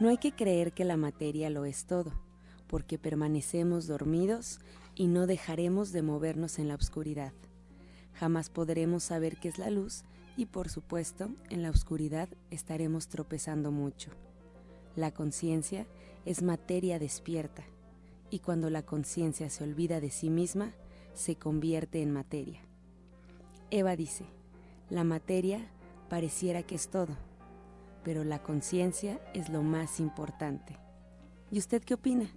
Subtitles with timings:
[0.00, 2.12] No hay que creer que la materia lo es todo,
[2.66, 4.58] porque permanecemos dormidos
[4.96, 7.32] y no dejaremos de movernos en la oscuridad.
[8.14, 10.04] Jamás podremos saber qué es la luz
[10.36, 14.10] y por supuesto, en la oscuridad estaremos tropezando mucho.
[14.96, 15.86] La conciencia
[16.24, 17.62] es materia despierta
[18.30, 20.72] y cuando la conciencia se olvida de sí misma,
[21.14, 22.60] se convierte en materia.
[23.70, 24.24] Eva dice,
[24.90, 25.68] la materia
[26.08, 27.16] pareciera que es todo,
[28.04, 30.76] pero la conciencia es lo más importante.
[31.50, 32.28] ¿Y usted qué opina?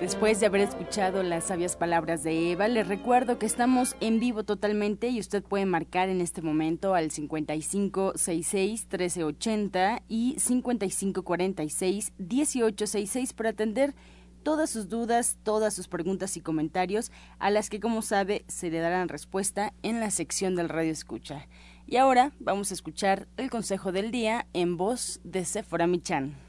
[0.00, 4.44] Después de haber escuchado las sabias palabras de Eva, les recuerdo que estamos en vivo
[4.44, 13.94] totalmente y usted puede marcar en este momento al 5566-1380 y 5546-1866 para atender
[14.42, 18.80] todas sus dudas, todas sus preguntas y comentarios, a las que, como sabe, se le
[18.80, 21.48] darán respuesta en la sección del Radio Escucha.
[21.86, 26.43] Y ahora vamos a escuchar el consejo del día en voz de Sephora Michan.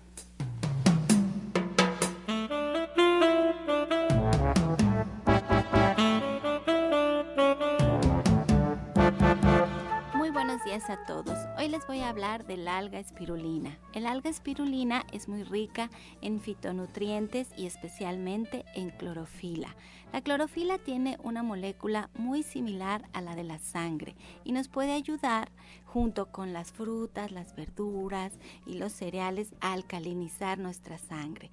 [10.76, 11.40] A todos.
[11.58, 13.80] Hoy les voy a hablar del alga espirulina.
[13.94, 19.74] El alga espirulina es muy rica en fitonutrientes y especialmente en clorofila.
[20.12, 24.92] La clorofila tiene una molécula muy similar a la de la sangre y nos puede
[24.92, 25.50] ayudar
[25.86, 28.34] junto con las frutas, las verduras
[28.66, 31.52] y los cereales a alcalinizar nuestra sangre.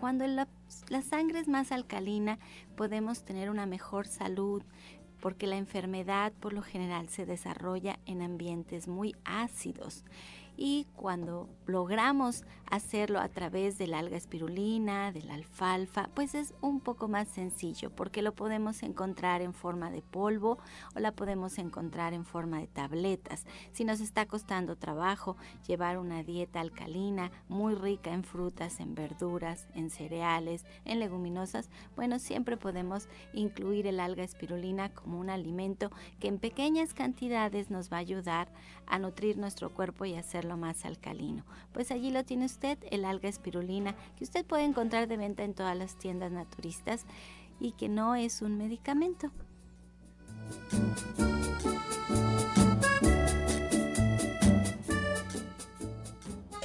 [0.00, 0.48] Cuando la,
[0.90, 2.38] la sangre es más alcalina
[2.76, 4.62] podemos tener una mejor salud,
[5.20, 10.04] porque la enfermedad por lo general se desarrolla en ambientes muy ácidos
[10.62, 16.80] y cuando logramos hacerlo a través del alga espirulina, de la alfalfa, pues es un
[16.80, 20.58] poco más sencillo porque lo podemos encontrar en forma de polvo
[20.94, 23.46] o la podemos encontrar en forma de tabletas.
[23.72, 29.66] Si nos está costando trabajo llevar una dieta alcalina muy rica en frutas, en verduras,
[29.74, 36.28] en cereales, en leguminosas, bueno, siempre podemos incluir el alga espirulina como un alimento que
[36.28, 38.52] en pequeñas cantidades nos va a ayudar
[38.86, 41.44] a nutrir nuestro cuerpo y hacerlo más alcalino.
[41.72, 45.54] Pues allí lo tiene usted, el alga espirulina, que usted puede encontrar de venta en
[45.54, 47.04] todas las tiendas naturistas
[47.58, 49.30] y que no es un medicamento.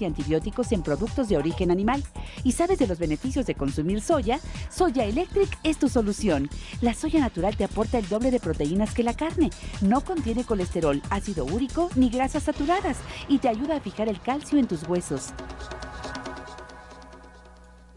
[0.00, 2.02] y antibióticos en productos de origen animal
[2.44, 6.48] y sabes de los beneficios de consumir soya, Soya Electric es tu solución.
[6.80, 9.50] La soya natural te aporta el doble de proteínas que la carne.
[9.80, 12.98] No contiene colesterol, ácido úrico ni grasas saturadas
[13.28, 15.32] y te ayuda a fijar el calcio en tus huesos.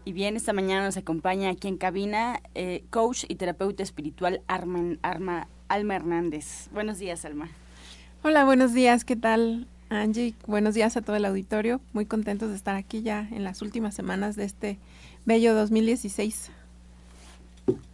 [0.04, 5.48] Y bien, esta mañana nos acompaña aquí en cabina eh, coach y terapeuta espiritual Arma,
[5.68, 6.68] Alma Hernández.
[6.72, 7.48] Buenos días, Alma.
[8.22, 9.66] Hola, buenos días, ¿qué tal?
[9.88, 11.80] Angie, buenos días a todo el auditorio.
[11.92, 14.78] Muy contentos de estar aquí ya en las últimas semanas de este
[15.24, 16.50] bello 2016.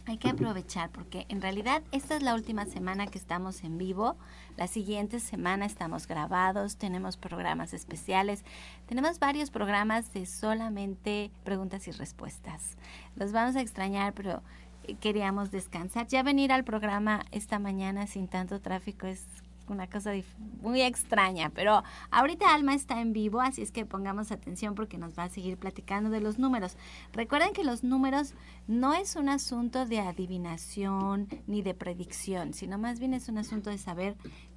[0.07, 4.15] Hay que aprovechar porque en realidad esta es la última semana que estamos en vivo.
[4.57, 8.43] La siguiente semana estamos grabados, tenemos programas especiales,
[8.87, 12.75] tenemos varios programas de solamente preguntas y respuestas.
[13.15, 14.41] Los vamos a extrañar, pero
[14.87, 16.07] eh, queríamos descansar.
[16.07, 19.27] Ya venir al programa esta mañana sin tanto tráfico es
[19.67, 20.11] una cosa
[20.61, 25.17] muy extraña, pero ahorita Alma está en vivo, así es que pongamos atención porque nos
[25.17, 26.77] va a seguir platicando de los números.
[27.13, 28.33] Recuerden que los números
[28.67, 33.69] no es un asunto de adivinación ni de predicción, sino más bien es un asunto
[33.69, 34.15] de saber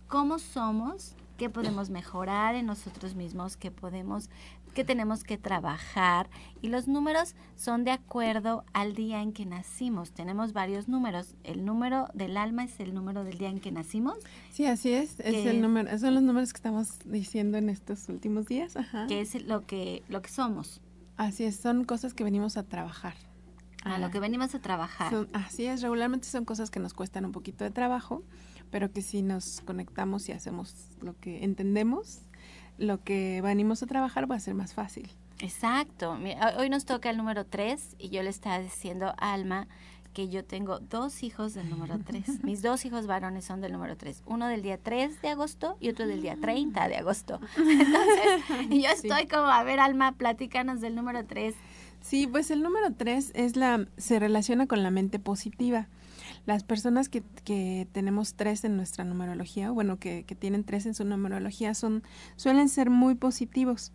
[0.08, 4.31] cómo somos, qué podemos mejorar en nosotros mismos, qué podemos
[4.76, 6.28] que tenemos que trabajar
[6.61, 10.12] y los números son de acuerdo al día en que nacimos.
[10.12, 11.34] Tenemos varios números.
[11.44, 14.19] El número del alma es el número del día en que nacimos.
[14.52, 15.19] Sí, así es.
[15.20, 18.76] Es el número, son los números que estamos diciendo en estos últimos días.
[18.76, 19.06] Ajá.
[19.06, 20.82] Que es lo que lo que somos.
[21.17, 21.56] Así es.
[21.56, 23.14] Son cosas que venimos a trabajar.
[23.82, 25.26] A lo que venimos a trabajar.
[25.32, 25.81] así es.
[25.81, 28.25] Regularmente son cosas que nos cuestan un poquito de trabajo,
[28.70, 32.20] pero que si nos conectamos y hacemos lo que entendemos,
[32.78, 35.11] lo que venimos a trabajar va a ser más fácil.
[35.38, 36.19] Exacto.
[36.58, 39.69] Hoy nos toca el número 3 y yo le estaba diciendo a Alma
[40.17, 42.43] que yo tengo dos hijos del número 3.
[42.43, 44.23] Mis dos hijos varones son del número 3.
[44.25, 47.38] Uno del día 3 de agosto y otro del día 30 de agosto.
[47.56, 51.55] Entonces, yo estoy como, a ver, Alma, platícanos del número 3.
[52.00, 55.88] Sí, pues el número 3 es la, se relaciona con la mente positiva.
[56.47, 60.95] Las personas que, que tenemos tres en nuestra numerología, bueno, que, que tienen tres en
[60.95, 62.05] su numerología, son,
[62.37, 63.93] suelen ser muy positivos.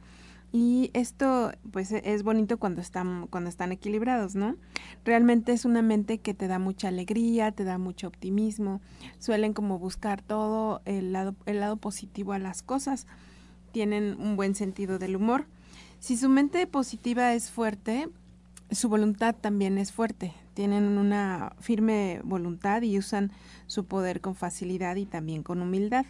[0.51, 4.57] Y esto, pues, e, es bonito cuando están, cuando están equilibrados, ¿no?
[5.05, 8.81] Realmente es una mente que te da mucha alegría, te da mucho optimismo.
[9.17, 13.07] Suelen como buscar todo el lado, el lado positivo a las cosas.
[13.71, 15.45] Tienen un buen sentido del humor.
[15.99, 18.09] Si su mente positiva es fuerte,
[18.71, 23.31] su voluntad también es fuerte tienen una firme voluntad y usan
[23.67, 26.05] su poder con facilidad y también con humildad.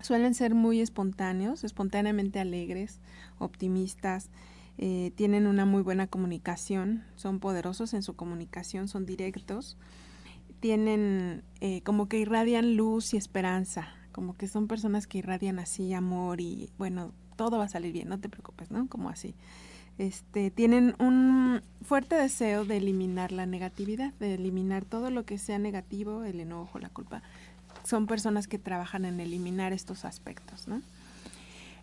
[0.00, 3.00] Suelen ser muy espontáneos, espontáneamente alegres,
[3.38, 4.30] optimistas,
[4.76, 9.76] eh, tienen una muy buena comunicación, son poderosos en su comunicación, son directos,
[10.60, 15.92] tienen eh, como que irradian luz y esperanza, como que son personas que irradian así
[15.94, 18.88] amor y bueno, todo va a salir bien, no te preocupes, ¿no?
[18.88, 19.34] Como así
[19.98, 25.58] este, tienen un fuerte deseo de eliminar la negatividad, de eliminar todo lo que sea
[25.58, 27.22] negativo, el enojo, la culpa.
[27.84, 30.82] Son personas que trabajan en eliminar estos aspectos, ¿no?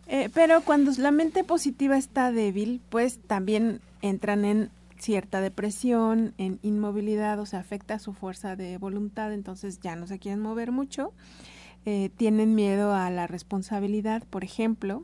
[0.07, 4.69] Eh, pero cuando la mente positiva está débil, pues también entran en
[4.99, 10.19] cierta depresión, en inmovilidad, o sea, afecta su fuerza de voluntad, entonces ya no se
[10.19, 11.11] quieren mover mucho.
[11.85, 15.03] Eh, tienen miedo a la responsabilidad, por ejemplo,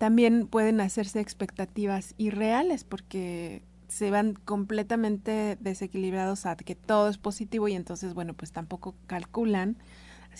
[0.00, 7.68] también pueden hacerse expectativas irreales porque se van completamente desequilibrados a que todo es positivo
[7.68, 9.76] y entonces, bueno, pues tampoco calculan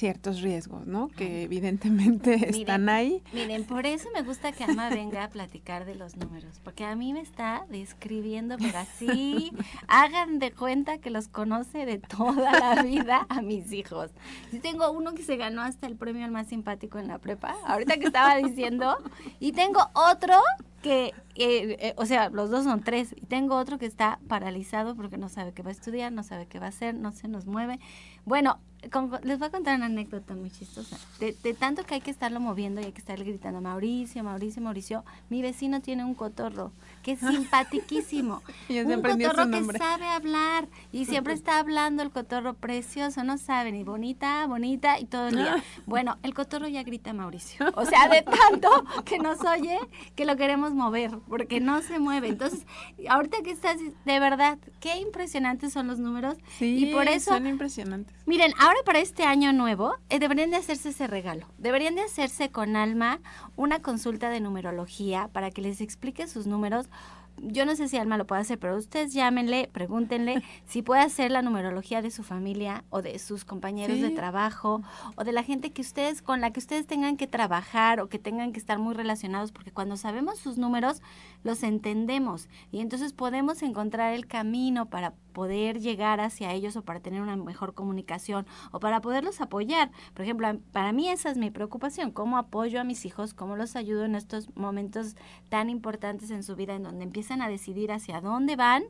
[0.00, 1.08] ciertos riesgos, ¿no?
[1.08, 3.23] Que evidentemente están ahí.
[3.35, 6.97] Miren, por eso me gusta que Alma venga a platicar de los números, porque a
[6.97, 9.52] mí me está describiendo, pero así,
[9.88, 14.11] hagan de cuenta que los conoce de toda la vida a mis hijos.
[14.50, 17.55] Yo tengo uno que se ganó hasta el premio al más simpático en la prepa,
[17.67, 18.96] ahorita que estaba diciendo,
[19.38, 20.35] y tengo otro
[20.82, 24.96] que, eh, eh, o sea, los dos son tres, y tengo otro que está paralizado
[24.96, 27.29] porque no sabe qué va a estudiar, no sabe qué va a hacer, no se
[27.29, 27.79] nos mueve.
[28.25, 28.61] Bueno,
[29.23, 30.97] les voy a contar una anécdota muy chistosa.
[31.19, 35.05] De, tanto que hay que estarlo moviendo y hay que estarle gritando, Mauricio, Mauricio, Mauricio,
[35.29, 36.73] mi vecino tiene un cotorro
[37.03, 38.43] que es simpatiquísimo.
[38.69, 43.85] un cotorro que sabe hablar y siempre está hablando el cotorro precioso, no sabe, ni
[43.85, 45.62] bonita, bonita y todo el día.
[45.87, 47.67] Bueno, el cotorro ya grita Mauricio.
[47.75, 48.71] O sea, de tanto
[49.05, 49.79] que nos oye
[50.15, 52.29] que lo queremos mover porque no se mueve.
[52.29, 52.67] Entonces,
[53.09, 56.37] ahorita que estás, de verdad, qué impresionantes son los números.
[56.58, 58.15] Sí, y por eso, son impresionantes.
[58.27, 61.46] Miren, ahora para este año nuevo eh, deberían de hacerse ese regalo.
[61.58, 63.20] Deberían de hacerse con Alma
[63.56, 66.89] una consulta de numerología para que les explique sus números
[67.43, 71.31] yo no sé si Alma lo puede hacer, pero ustedes llámenle, pregúntenle si puede hacer
[71.31, 74.82] la numerología de su familia o de sus compañeros de trabajo
[75.17, 78.19] o de la gente que ustedes con la que ustedes tengan que trabajar o que
[78.19, 81.00] tengan que estar muy relacionados, porque cuando sabemos sus números
[81.43, 87.01] los entendemos y entonces podemos encontrar el camino para poder llegar hacia ellos o para
[87.01, 89.91] tener una mejor comunicación o para poderlos apoyar.
[90.15, 93.77] Por ejemplo, para mí esa es mi preocupación, cómo apoyo a mis hijos, cómo los
[93.77, 95.17] ayudo en estos momentos
[95.49, 98.85] tan importantes en su vida en donde empiezan a decidir hacia dónde van.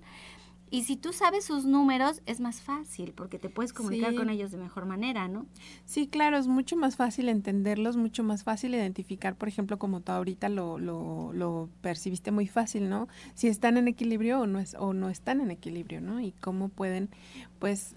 [0.70, 4.52] Y si tú sabes sus números, es más fácil porque te puedes comunicar con ellos
[4.52, 5.46] de mejor manera, ¿no?
[5.84, 10.12] Sí, claro, es mucho más fácil entenderlos, mucho más fácil identificar, por ejemplo, como tú
[10.12, 13.08] ahorita lo, lo, lo percibiste muy fácil, ¿no?
[13.34, 16.20] Si están en equilibrio o no, es, o no están en equilibrio, ¿no?
[16.20, 17.10] Y cómo pueden,
[17.58, 17.96] pues,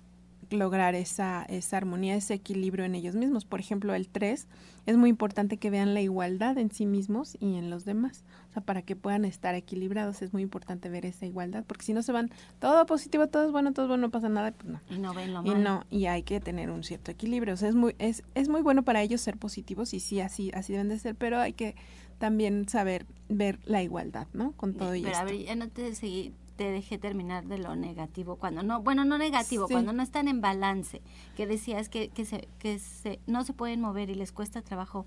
[0.53, 3.45] lograr esa, esa armonía, ese equilibrio en ellos mismos.
[3.45, 4.47] Por ejemplo, el 3
[4.85, 8.23] es muy importante que vean la igualdad en sí mismos y en los demás.
[8.49, 11.93] O sea, para que puedan estar equilibrados es muy importante ver esa igualdad, porque si
[11.93, 12.29] no se van
[12.59, 14.81] todo positivo, todo es bueno, todo es bueno, no pasa nada, pues no.
[14.89, 17.53] Y no ven lo Y no, y hay que tener un cierto equilibrio.
[17.53, 20.51] O sea, es muy, es, es muy bueno para ellos ser positivos y sí, así,
[20.53, 21.75] así deben de ser, pero hay que
[22.19, 24.51] también saber ver la igualdad, ¿no?
[24.53, 25.17] Con todo Pero esto.
[25.17, 29.05] a ver, ya no te seguí, te dejé terminar de lo negativo cuando no, bueno,
[29.05, 31.01] no negativo, cuando no están en balance,
[31.35, 35.05] que decías que, que se, que se, no se pueden mover y les cuesta trabajo.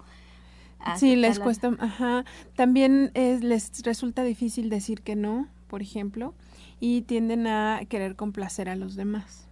[0.97, 2.25] Sí, les la- cuesta, ajá.
[2.55, 6.35] También es, les resulta difícil decir que no, por ejemplo,
[6.81, 9.49] y tienden a querer complacer a los demás,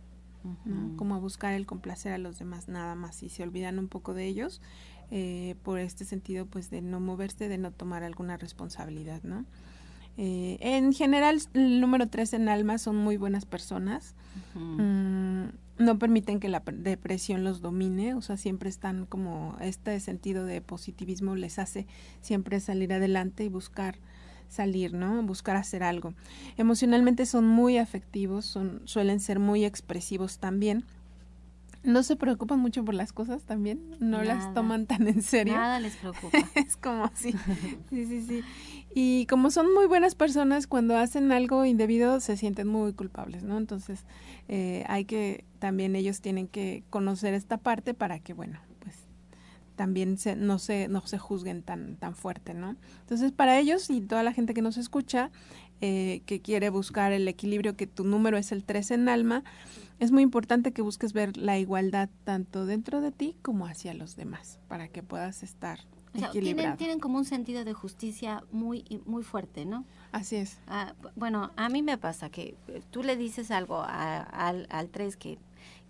[0.66, 0.94] ¿no?
[0.96, 4.12] Como a buscar el complacer a los demás nada más y se olvidan un poco
[4.12, 4.60] de ellos
[5.10, 9.46] eh, por este sentido, pues de no moverse, de no tomar alguna responsabilidad, ¿no?
[10.16, 14.14] Eh, en general, el número tres en alma son muy buenas personas.
[14.54, 15.46] Mm,
[15.78, 20.60] no permiten que la depresión los domine, o sea, siempre están como este sentido de
[20.60, 21.86] positivismo les hace
[22.20, 23.96] siempre salir adelante y buscar
[24.48, 25.22] salir, ¿no?
[25.22, 26.14] Buscar hacer algo.
[26.56, 30.84] Emocionalmente son muy afectivos, son suelen ser muy expresivos también.
[31.84, 34.24] No se preocupan mucho por las cosas también, no Nada.
[34.24, 35.54] las toman tan en serio.
[35.54, 36.38] Nada les preocupa.
[36.54, 37.34] Es como así.
[37.90, 38.42] Sí, sí, sí.
[38.94, 43.58] Y como son muy buenas personas, cuando hacen algo indebido se sienten muy culpables, ¿no?
[43.58, 44.04] Entonces,
[44.48, 48.96] eh, hay que, también ellos tienen que conocer esta parte para que, bueno, pues
[49.74, 52.76] también se, no, se, no se juzguen tan, tan fuerte, ¿no?
[53.00, 55.30] Entonces, para ellos y toda la gente que nos escucha,
[55.80, 59.42] eh, que quiere buscar el equilibrio, que tu número es el 3 en alma,
[60.00, 64.16] es muy importante que busques ver la igualdad tanto dentro de ti como hacia los
[64.16, 65.80] demás, para que puedas estar
[66.14, 69.84] O sea, tienen, tienen como un sentido de justicia muy, muy fuerte, ¿no?
[70.12, 70.58] Así es.
[70.68, 74.66] Ah, bu- bueno, a mí me pasa que eh, tú le dices algo a- al,
[74.70, 75.38] al 3 que,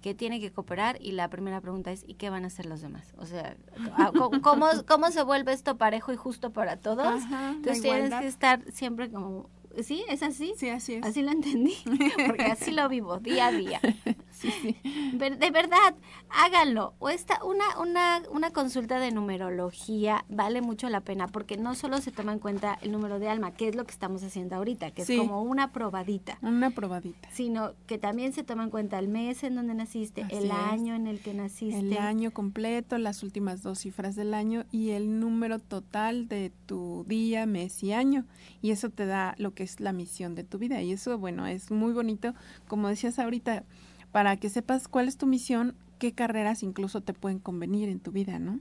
[0.01, 2.81] que tiene que cooperar y la primera pregunta es ¿y qué van a hacer los
[2.81, 3.13] demás?
[3.19, 3.57] O sea,
[3.93, 4.13] ah,
[4.43, 7.07] ¿cómo, cómo se vuelve esto parejo y justo para todos?
[7.07, 9.49] Ajá, Entonces tienes que estar siempre como...
[9.83, 10.05] ¿Sí?
[10.09, 10.53] ¿Es así?
[10.57, 11.05] Sí, así es.
[11.05, 11.75] Así lo entendí,
[12.27, 13.81] porque así lo vivo día a día.
[14.35, 14.77] Sí, sí.
[15.17, 15.95] De verdad,
[16.29, 16.95] háganlo.
[16.99, 21.99] O esta, una, una, una consulta de numerología vale mucho la pena porque no solo
[21.99, 24.91] se toma en cuenta el número de alma, que es lo que estamos haciendo ahorita,
[24.91, 25.15] que Sí.
[25.15, 27.29] es como una probadita, Una probadita.
[27.33, 30.51] sino que también se toma en cuenta el mes en donde naciste, Así el es.
[30.53, 31.79] año en el que naciste.
[31.79, 37.05] El año completo, las últimas dos cifras del año y el número total de tu
[37.07, 38.27] día, mes y año.
[38.63, 40.81] Y eso te da lo que es la misión de tu vida.
[40.83, 42.35] Y eso, bueno, es muy bonito.
[42.69, 43.65] Como decías ahorita,
[44.13, 48.13] para que sepas cuál es tu misión, qué carreras incluso te pueden convenir en tu
[48.13, 48.61] vida, ¿no?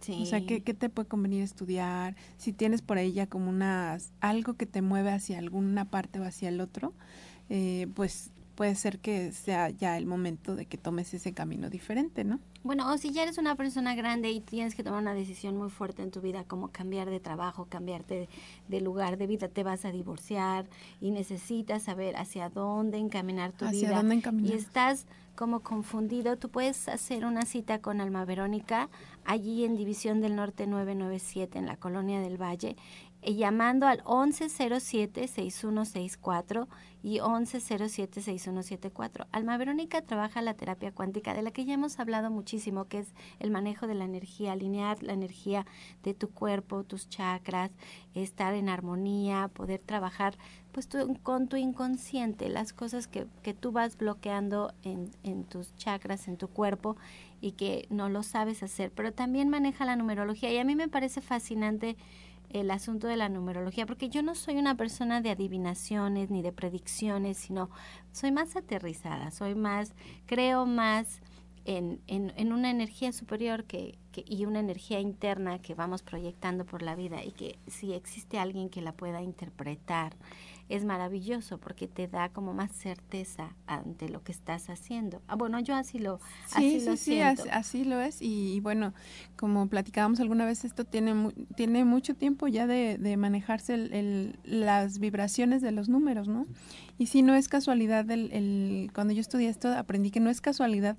[0.00, 0.18] Sí.
[0.22, 2.16] O sea, ¿qué, ¿qué te puede convenir estudiar?
[2.38, 6.24] Si tienes por ahí ya como unas, algo que te mueve hacia alguna parte o
[6.24, 6.94] hacia el otro,
[7.50, 12.24] eh, pues puede ser que sea ya el momento de que tomes ese camino diferente,
[12.24, 12.40] ¿no?
[12.62, 15.70] Bueno, o si ya eres una persona grande y tienes que tomar una decisión muy
[15.70, 18.28] fuerte en tu vida, como cambiar de trabajo, cambiarte
[18.68, 20.68] de, lugar de vida, te vas a divorciar
[21.00, 23.96] y necesitas saber hacia dónde encaminar tu Hacia vida.
[23.96, 24.52] dónde y encaminar.
[24.54, 28.90] estás como confundido, tú puedes hacer una cita con Alma Verónica
[29.24, 32.76] allí en División del Norte 997 en la Colonia del Valle,
[33.22, 36.66] llamando al 1107-6164
[37.02, 39.26] y 1107-6174.
[39.32, 43.14] Alma Verónica trabaja la terapia cuántica, de la que ya hemos hablado muchísimo, que es
[43.38, 45.66] el manejo de la energía, alinear la energía
[46.02, 47.70] de tu cuerpo, tus chakras,
[48.14, 50.36] estar en armonía, poder trabajar
[50.72, 55.74] pues tu- con tu inconsciente, las cosas que, que tú vas bloqueando en, en tus
[55.76, 56.96] chakras, en tu cuerpo
[57.40, 60.88] y que no lo sabes hacer, pero también maneja la numerología y a mí me
[60.88, 61.96] parece fascinante
[62.50, 66.52] el asunto de la numerología, porque yo no soy una persona de adivinaciones ni de
[66.52, 67.70] predicciones, sino
[68.12, 69.94] soy más aterrizada, soy más,
[70.26, 71.20] creo más
[71.64, 76.64] en, en, en una energía superior que, que, y una energía interna que vamos proyectando
[76.64, 80.16] por la vida y que si existe alguien que la pueda interpretar,
[80.70, 85.20] es maravilloso porque te da como más certeza ante lo que estás haciendo.
[85.28, 87.42] Ah, bueno, yo así lo, Sí, así sí, lo sí, siento.
[87.42, 88.22] así, así lo es.
[88.22, 88.94] Y, y bueno,
[89.36, 93.92] como platicábamos alguna vez, esto tiene, mu- tiene mucho tiempo ya de, de manejarse el,
[93.92, 96.46] el- las vibraciones de los números, ¿no?
[96.98, 100.40] Y si no es casualidad, el, el, cuando yo estudié esto, aprendí que no es
[100.40, 100.96] casualidad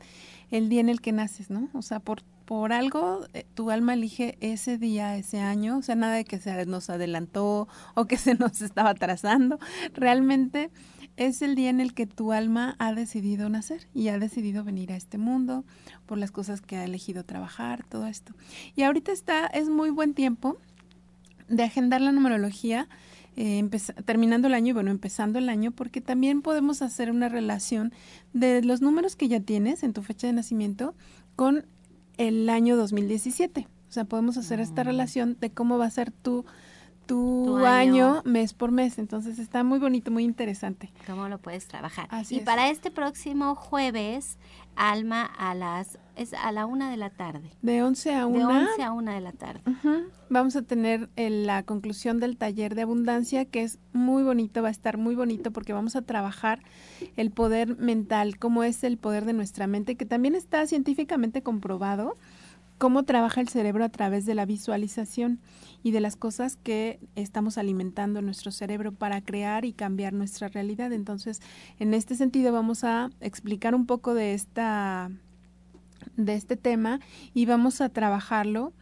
[0.51, 1.69] el día en el que naces, ¿no?
[1.73, 2.21] O sea, por,
[2.51, 6.37] por algo eh, tu alma elige ese día, ese año, o sea, nada de que
[6.37, 9.57] se nos adelantó o que se nos estaba atrasando.
[9.93, 10.69] Realmente
[11.15, 14.91] es el día en el que tu alma ha decidido nacer y ha decidido venir
[14.91, 15.63] a este mundo
[16.05, 18.33] por las cosas que ha elegido trabajar, todo esto.
[18.75, 20.57] Y ahorita está, es muy buen tiempo
[21.47, 22.89] de agendar la numerología.
[23.37, 23.65] eh,
[24.03, 27.93] terminando el año y bueno, empezando el año, porque también podemos hacer una relación
[28.33, 30.95] de los números que ya tienes en tu fecha de nacimiento
[31.37, 31.65] con
[32.27, 33.67] el año 2017.
[33.89, 34.85] O sea, podemos hacer esta mm.
[34.85, 36.45] relación de cómo va a ser tu
[37.05, 38.21] tu, año.
[38.25, 38.97] mes por mes.
[38.97, 40.91] Entonces está muy bonito, muy interesante.
[41.05, 42.07] ¿Cómo lo puedes trabajar?
[42.29, 44.37] y para este próximo jueves,
[44.75, 47.51] Alma, a las es a la una de la tarde.
[47.61, 48.37] De 11 a 1.
[48.37, 49.61] De 11 a 1 de la tarde.
[50.29, 54.71] Vamos a tener la conclusión del taller de abundancia, que es muy bonito, va a
[54.71, 56.61] estar muy bonito porque vamos a trabajar
[57.17, 62.15] el poder mental, cómo es el poder de nuestra mente, que también está científicamente comprobado
[62.77, 65.39] cómo trabaja el cerebro a través de la visualización
[65.83, 70.47] y de las cosas que estamos alimentando en nuestro cerebro para crear y cambiar nuestra
[70.47, 70.91] realidad.
[70.91, 71.41] Entonces,
[71.77, 75.11] en este sentido vamos a explicar un poco de esta
[76.17, 76.99] de este tema
[77.33, 78.73] y vamos a trabajarlo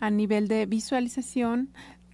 [0.00, 1.70] a nivel de visualización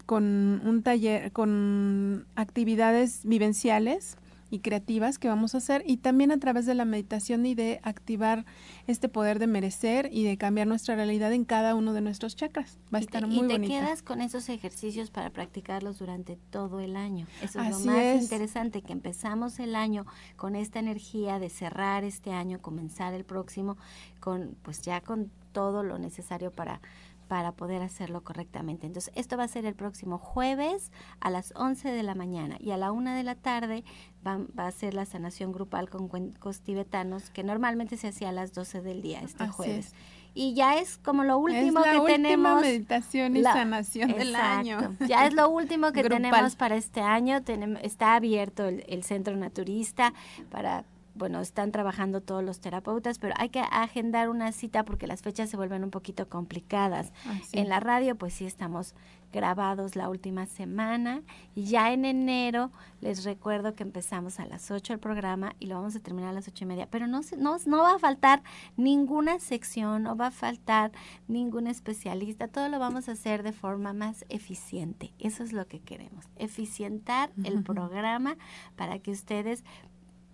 [0.07, 4.17] con un taller con actividades vivenciales
[4.53, 7.81] y creativas que vamos a hacer y también a través de la meditación y de
[7.83, 8.45] activar
[8.87, 12.79] este poder de merecer y de cambiar nuestra realidad en cada uno de nuestros chakras.
[12.95, 13.55] Va a estar muy bonito.
[13.55, 17.27] Y te quedas con esos ejercicios para practicarlos durante todo el año.
[17.41, 20.05] Eso es lo más interesante, que empezamos el año
[20.37, 23.79] con esta energía de cerrar este año, comenzar el próximo
[24.21, 26.83] con pues ya con todo lo necesario para
[27.29, 28.87] para poder hacerlo correctamente.
[28.87, 32.71] Entonces, esto va a ser el próximo jueves a las 11 de la mañana y
[32.71, 33.85] a la 1 de la tarde
[34.27, 38.53] va, a ser la sanación grupal con cuencos tibetanos, que normalmente se hacía a las
[38.53, 39.95] 12 del día este jueves.
[40.35, 42.63] Y ya es como lo último es la que última tenemos.
[42.63, 44.97] meditación y sanación del año.
[45.07, 47.41] Ya es lo último que tenemos para este año.
[47.83, 50.15] Está abierto el, el centro naturista
[50.51, 55.23] para bueno, están trabajando todos los terapeutas, pero hay que agendar una cita porque las
[55.23, 57.13] fechas se vuelven un poquito complicadas.
[57.53, 58.95] En la radio, pues sí estamos
[59.33, 61.23] grabados la última semana
[61.55, 65.77] y ya en enero les recuerdo que empezamos a las 8 el programa y lo
[65.77, 68.43] vamos a terminar a las ocho y media, pero no, no, no va a faltar
[68.77, 70.93] ninguna sección, no va a faltar
[71.29, 75.15] ningún especialista, todo lo vamos a hacer de forma más eficiente.
[75.19, 78.37] Eso es lo que queremos, eficientar el programa
[78.77, 79.65] para que ustedes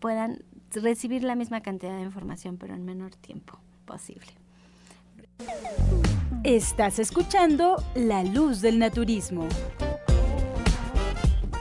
[0.00, 0.42] puedan
[0.74, 4.30] recibir la misma cantidad de información, pero en menor tiempo posible.
[6.44, 9.46] Estás escuchando La Luz del Naturismo.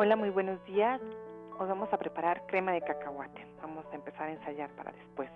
[0.00, 1.00] Hola, muy buenos días.
[1.58, 3.44] Hoy vamos a preparar crema de cacahuate.
[3.60, 5.28] Vamos a empezar a ensayar para después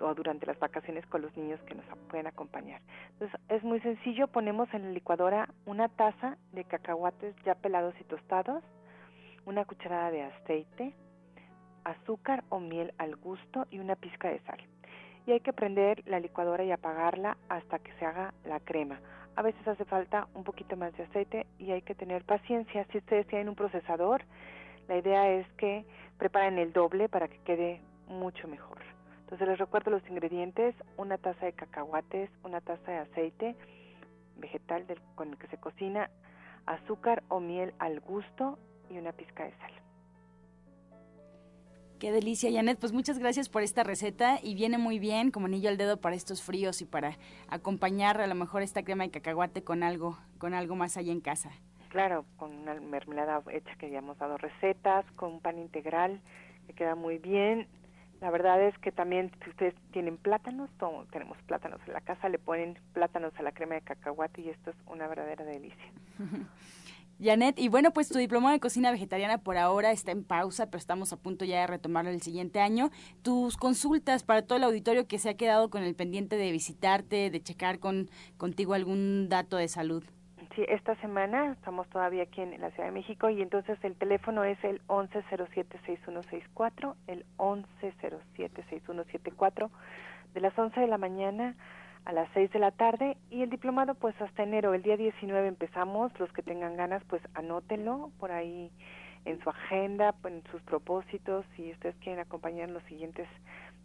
[0.00, 2.82] o durante las vacaciones con los niños que nos pueden acompañar.
[3.12, 8.04] Entonces, es muy sencillo, ponemos en la licuadora una taza de cacahuates ya pelados y
[8.04, 8.62] tostados,
[9.46, 10.94] una cucharada de aceite,
[11.84, 14.58] azúcar o miel al gusto y una pizca de sal.
[15.26, 19.00] Y hay que prender la licuadora y apagarla hasta que se haga la crema
[19.36, 22.86] a veces hace falta un poquito más de aceite y hay que tener paciencia.
[22.90, 24.22] Si ustedes tienen un procesador,
[24.88, 25.84] la idea es que
[26.18, 28.78] preparen el doble para que quede mucho mejor.
[29.22, 33.56] Entonces les recuerdo los ingredientes, una taza de cacahuates, una taza de aceite
[34.36, 36.10] vegetal del, con el que se cocina,
[36.66, 38.58] azúcar o miel al gusto
[38.90, 39.72] y una pizca de sal.
[42.00, 42.78] Qué delicia, Janet.
[42.78, 46.16] Pues muchas gracias por esta receta y viene muy bien como anillo al dedo para
[46.16, 50.54] estos fríos y para acompañar a lo mejor esta crema de cacahuate con algo, con
[50.54, 51.50] algo más allá en casa.
[51.90, 56.22] Claro, con una mermelada hecha que ya hemos dado recetas, con un pan integral
[56.66, 57.68] que queda muy bien.
[58.22, 60.70] La verdad es que también si ustedes tienen plátanos,
[61.10, 64.70] tenemos plátanos en la casa, le ponen plátanos a la crema de cacahuate y esto
[64.70, 65.92] es una verdadera delicia.
[67.22, 70.78] Janet, y bueno, pues tu diploma de cocina vegetariana por ahora está en pausa, pero
[70.78, 72.88] estamos a punto ya de retomarlo el siguiente año.
[73.22, 77.28] Tus consultas para todo el auditorio que se ha quedado con el pendiente de visitarte,
[77.30, 80.02] de checar con contigo algún dato de salud.
[80.54, 84.44] Sí, esta semana estamos todavía aquí en la Ciudad de México y entonces el teléfono
[84.44, 89.68] es el 1107-6164, el 1107-6174,
[90.32, 91.54] de las 11 de la mañana
[92.04, 95.48] a las 6 de la tarde y el diplomado pues hasta enero, el día 19
[95.48, 98.70] empezamos, los que tengan ganas pues anótenlo por ahí
[99.24, 103.28] en su agenda, en sus propósitos, si ustedes quieren acompañar en los siguientes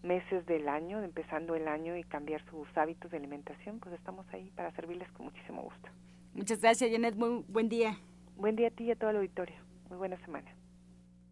[0.01, 4.51] meses del año, empezando el año y cambiar sus hábitos de alimentación, pues estamos ahí
[4.56, 5.89] para servirles con muchísimo gusto.
[6.34, 7.15] Muchas gracias, Janet.
[7.15, 7.97] Muy buen día.
[8.38, 9.56] Buen día a ti y a todo el auditorio.
[9.89, 10.55] Muy buena semana.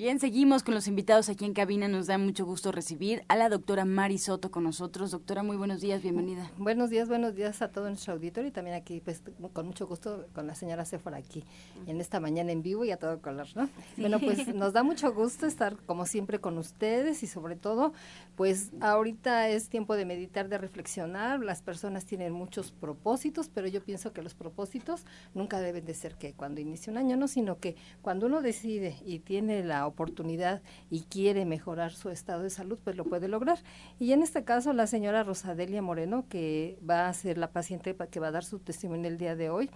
[0.00, 1.86] Bien, seguimos con los invitados aquí en cabina.
[1.86, 5.10] Nos da mucho gusto recibir a la doctora Mari Soto con nosotros.
[5.10, 6.50] Doctora, muy buenos días, bienvenida.
[6.56, 10.26] Buenos días, buenos días a todo nuestro auditorio y también aquí, pues, con mucho gusto
[10.32, 11.44] con la señora Sephora aquí
[11.86, 13.68] en esta mañana en vivo y a todo color, ¿no?
[13.98, 17.92] Bueno, pues nos da mucho gusto estar como siempre con ustedes y sobre todo,
[18.36, 21.40] pues ahorita es tiempo de meditar, de reflexionar.
[21.40, 26.14] Las personas tienen muchos propósitos, pero yo pienso que los propósitos nunca deben de ser
[26.14, 30.62] que cuando inicia un año, no, sino que cuando uno decide y tiene la oportunidad
[30.90, 33.58] y quiere mejorar su estado de salud, pues lo puede lograr.
[33.98, 38.20] Y en este caso, la señora Rosadelia Moreno, que va a ser la paciente que
[38.20, 39.70] va a dar su testimonio el día de hoy,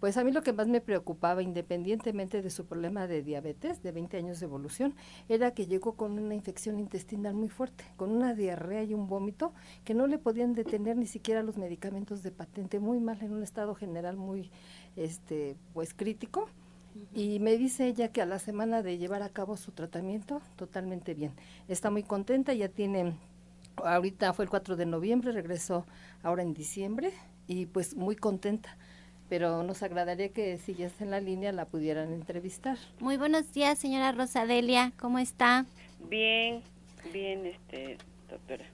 [0.00, 3.92] pues a mí lo que más me preocupaba, independientemente de su problema de diabetes, de
[3.92, 4.94] 20 años de evolución,
[5.28, 9.52] era que llegó con una infección intestinal muy fuerte, con una diarrea y un vómito
[9.84, 13.42] que no le podían detener ni siquiera los medicamentos de patente, muy mal, en un
[13.42, 14.50] estado general muy,
[14.96, 16.48] este, pues crítico
[17.14, 21.14] y me dice ella que a la semana de llevar a cabo su tratamiento, totalmente
[21.14, 21.32] bien.
[21.68, 23.14] Está muy contenta, ya tiene,
[23.76, 25.86] ahorita fue el 4 de noviembre, regresó
[26.22, 27.12] ahora en diciembre
[27.46, 28.76] y pues muy contenta.
[29.28, 32.78] Pero nos agradaría que si ya está en la línea la pudieran entrevistar.
[32.98, 35.66] Muy buenos días, señora Rosadelia, ¿cómo está?
[36.08, 36.62] Bien,
[37.12, 37.98] bien, este,
[38.28, 38.66] doctora.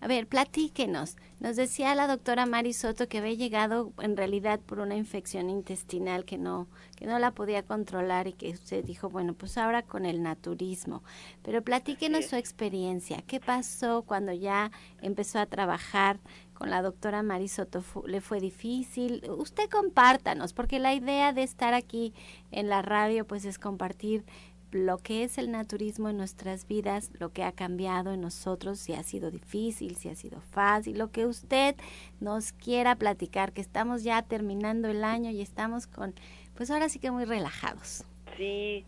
[0.00, 1.16] A ver, platíquenos.
[1.40, 6.24] Nos decía la doctora Mari Soto que había llegado en realidad por una infección intestinal
[6.24, 10.06] que no, que no la podía controlar y que usted dijo, bueno, pues ahora con
[10.06, 11.02] el naturismo.
[11.42, 13.22] Pero platíquenos su experiencia.
[13.26, 14.70] ¿Qué pasó cuando ya
[15.02, 16.20] empezó a trabajar
[16.54, 17.82] con la doctora Mari Soto?
[18.06, 19.28] ¿Le fue difícil?
[19.28, 22.14] Usted compártanos, porque la idea de estar aquí
[22.52, 24.24] en la radio pues es compartir
[24.70, 28.92] lo que es el naturismo en nuestras vidas, lo que ha cambiado en nosotros, si
[28.92, 31.74] ha sido difícil, si ha sido fácil, lo que usted
[32.20, 36.14] nos quiera platicar, que estamos ya terminando el año y estamos con,
[36.54, 38.04] pues ahora sí que muy relajados.
[38.36, 38.84] Sí,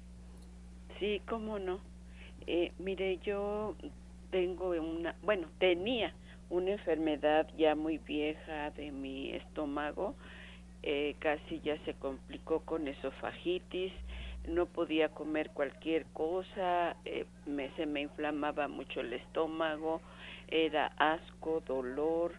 [0.99, 1.81] sí, cómo no.
[2.47, 3.75] Eh, mire, yo
[4.31, 6.13] tengo una, bueno, tenía
[6.51, 10.15] una enfermedad ya muy vieja de mi estómago,
[10.83, 13.93] eh, casi ya se complicó con esofagitis,
[14.51, 20.01] no podía comer cualquier cosa, eh, me, se me inflamaba mucho el estómago,
[20.49, 22.33] era asco, dolor.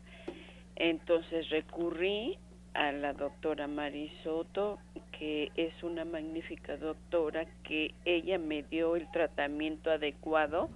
[0.75, 2.37] Entonces recurrí
[2.73, 4.79] a la doctora Marisoto,
[5.17, 10.69] que es una magnífica doctora, que ella me dio el tratamiento adecuado,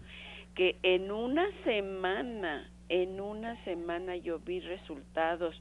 [0.56, 5.60] que en una semana, en una semana yo vi resultados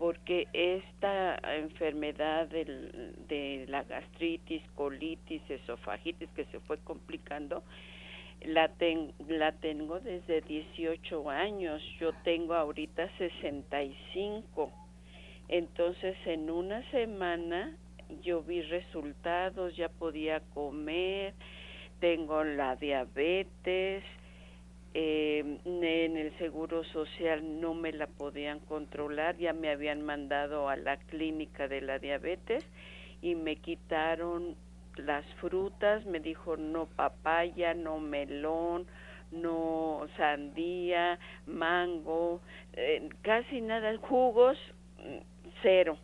[0.00, 7.62] porque esta enfermedad de la gastritis, colitis, esofagitis que se fue complicando,
[8.46, 8.70] la,
[9.28, 14.72] la tengo desde 18 años, yo tengo ahorita 65.
[15.48, 17.76] Entonces en una semana
[18.22, 21.34] yo vi resultados, ya podía comer,
[22.00, 24.02] tengo la diabetes,
[24.94, 30.76] eh, en el seguro social no me la podían controlar, ya me habían mandado a
[30.76, 32.64] la clínica de la diabetes
[33.22, 34.56] y me quitaron
[34.96, 38.86] las frutas, me dijo no papaya, no melón,
[39.30, 42.40] no sandía, mango,
[42.72, 44.58] eh, casi nada, jugos,
[45.62, 45.98] cero.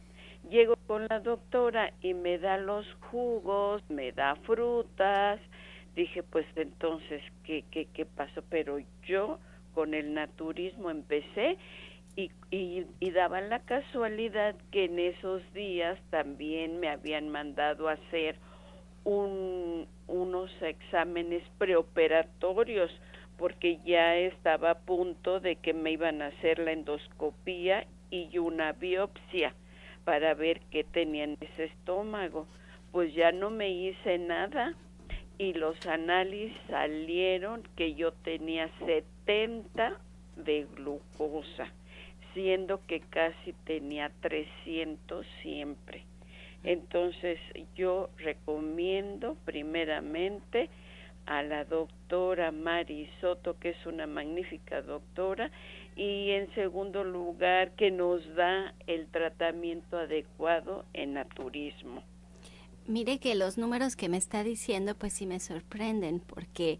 [0.49, 5.41] Llego con la doctora y me da los jugos, me da frutas.
[5.97, 8.43] Dije, pues entonces, ¿qué, qué, qué pasó?
[8.51, 9.39] Pero yo
[9.75, 11.57] con el naturismo empecé
[12.17, 17.93] y, y, y, daban la casualidad que en esos días también me habían mandado a
[17.93, 18.37] hacer
[19.05, 22.91] un, unos exámenes preoperatorios
[23.39, 28.73] porque ya estaba a punto de que me iban a hacer la endoscopía y una
[28.73, 29.55] biopsia
[30.05, 32.47] para ver qué tenía en ese estómago.
[32.93, 34.75] Pues ya no me hice nada
[35.39, 39.99] y los análisis salieron que yo tenía 70
[40.37, 41.73] de glucosa,
[42.35, 46.05] siendo que casi tenía 300 siempre.
[46.65, 47.39] Entonces
[47.75, 50.69] yo recomiendo primeramente
[51.27, 55.51] a la doctora Mari Soto, que es una magnífica doctora,
[55.97, 62.03] y en segundo lugar que nos da el tratamiento adecuado en naturismo.
[62.89, 66.79] Mire que los números que me está diciendo pues sí me sorprenden porque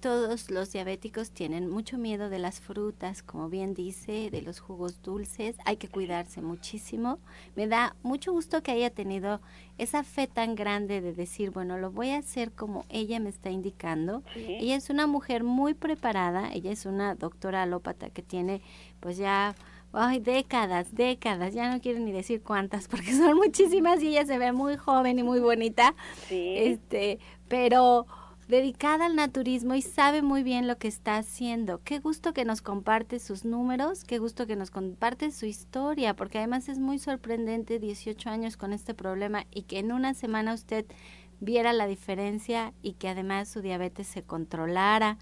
[0.00, 5.02] todos los diabéticos tienen mucho miedo de las frutas, como bien dice, de los jugos
[5.02, 5.56] dulces.
[5.64, 7.18] Hay que cuidarse muchísimo.
[7.56, 9.40] Me da mucho gusto que haya tenido
[9.76, 13.50] esa fe tan grande de decir, bueno, lo voy a hacer como ella me está
[13.50, 14.22] indicando.
[14.36, 16.52] Ella es una mujer muy preparada.
[16.52, 18.62] Ella es una doctora alópata que tiene
[19.00, 19.56] pues ya
[19.92, 24.38] ay, décadas, décadas, ya no quiero ni decir cuántas porque son muchísimas y ella se
[24.38, 25.94] ve muy joven y muy bonita.
[26.28, 26.54] Sí.
[26.58, 28.06] Este, pero
[28.48, 31.82] dedicada al naturismo y sabe muy bien lo que está haciendo.
[31.84, 36.38] Qué gusto que nos comparte sus números, qué gusto que nos comparte su historia, porque
[36.38, 40.86] además es muy sorprendente 18 años con este problema y que en una semana usted
[41.40, 45.18] viera la diferencia y que además su diabetes se controlara.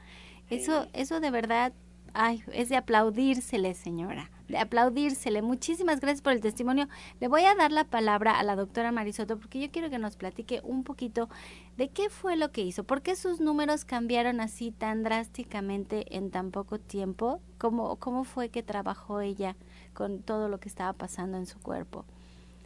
[0.49, 1.73] Eso eso de verdad
[2.15, 5.43] ay, es de aplaudírsele, señora aplaudírsele.
[5.43, 6.89] Muchísimas gracias por el testimonio.
[7.21, 10.17] Le voy a dar la palabra a la doctora Marisoto porque yo quiero que nos
[10.17, 11.29] platique un poquito
[11.77, 16.31] de qué fue lo que hizo, por qué sus números cambiaron así tan drásticamente en
[16.31, 19.57] tan poco tiempo, cómo, cómo fue que trabajó ella
[19.95, 22.05] con todo lo que estaba pasando en su cuerpo.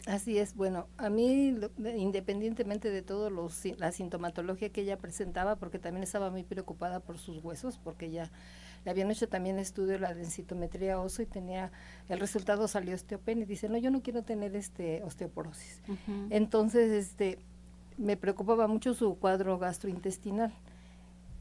[0.07, 1.55] Así es, bueno, a mí
[1.97, 7.19] independientemente de todo los, la sintomatología que ella presentaba, porque también estaba muy preocupada por
[7.19, 8.31] sus huesos, porque ya
[8.85, 11.71] le habían hecho también estudio la densitometría óseo y tenía,
[12.09, 15.83] el resultado salió osteopenia y dice, no, yo no quiero tener este osteoporosis.
[16.31, 17.38] Entonces, este,
[17.99, 20.53] me preocupaba mucho su cuadro gastrointestinal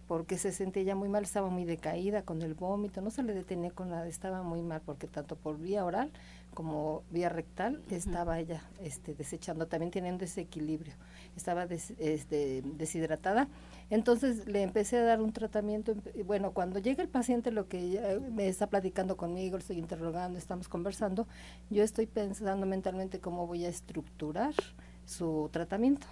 [0.09, 3.35] porque se sentía ya muy mal, estaba muy decaída con el vómito, no se le
[3.35, 6.11] detenía con nada, estaba muy mal porque tanto por vía oral
[6.55, 10.95] como vía rectal estaba ella este, desechando, también tenía un desequilibrio,
[11.37, 11.67] estaba
[11.99, 13.47] este, deshidratada.
[13.89, 18.47] Entonces le empecé a dar un tratamiento, bueno, cuando llega el paciente lo que me
[18.47, 21.27] está platicando conmigo, le estoy interrogando, estamos conversando,
[21.69, 24.53] yo estoy pensando mentalmente cómo voy a estructurar
[25.05, 26.07] su tratamiento.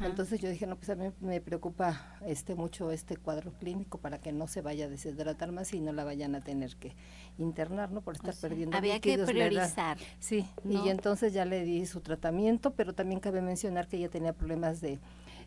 [0.00, 4.18] Entonces yo dije, no, pues a mí me preocupa este mucho este cuadro clínico para
[4.18, 6.94] que no se vaya a deshidratar más y no la vayan a tener que
[7.38, 8.00] internar, ¿no?
[8.00, 9.98] Por estar perdiendo Había que priorizar.
[10.18, 14.32] Sí, y entonces ya le di su tratamiento, pero también cabe mencionar que ella tenía
[14.32, 15.00] problemas de,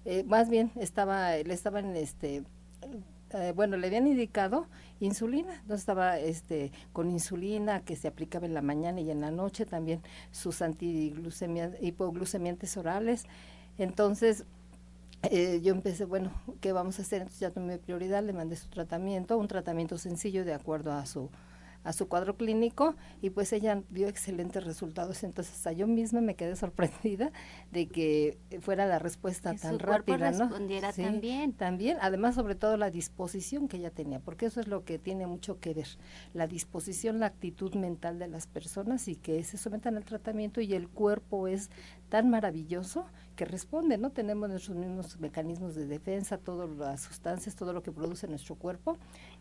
[0.06, 2.44] eh, más bien estaba, le estaban, este,
[3.32, 4.68] eh, bueno, le habían indicado
[5.00, 9.32] insulina, entonces estaba este con insulina que se aplicaba en la mañana y en la
[9.32, 10.62] noche, también sus
[11.82, 13.26] hipoglucemiantes orales,
[13.78, 14.46] entonces,
[15.24, 16.32] eh, yo empecé, bueno,
[16.62, 17.22] ¿qué vamos a hacer?
[17.22, 21.30] Entonces ya tomé prioridad, le mandé su tratamiento, un tratamiento sencillo de acuerdo a su
[21.88, 25.24] a su cuadro clínico y pues ella dio excelentes resultados.
[25.24, 27.32] Entonces hasta yo misma me quedé sorprendida
[27.72, 31.54] de que fuera la respuesta tan su rápida, cuerpo respondiera también.
[31.54, 35.28] También, además sobre todo la disposición que ella tenía, porque eso es lo que tiene
[35.28, 35.88] mucho que ver,
[36.34, 40.74] la disposición, la actitud mental de las personas y que se sometan al tratamiento y
[40.74, 41.70] el cuerpo es
[42.10, 43.06] tan maravilloso
[43.38, 44.10] que responde, ¿no?
[44.10, 48.98] Tenemos nuestros mismos mecanismos de defensa, todas las sustancias, todo lo que produce nuestro cuerpo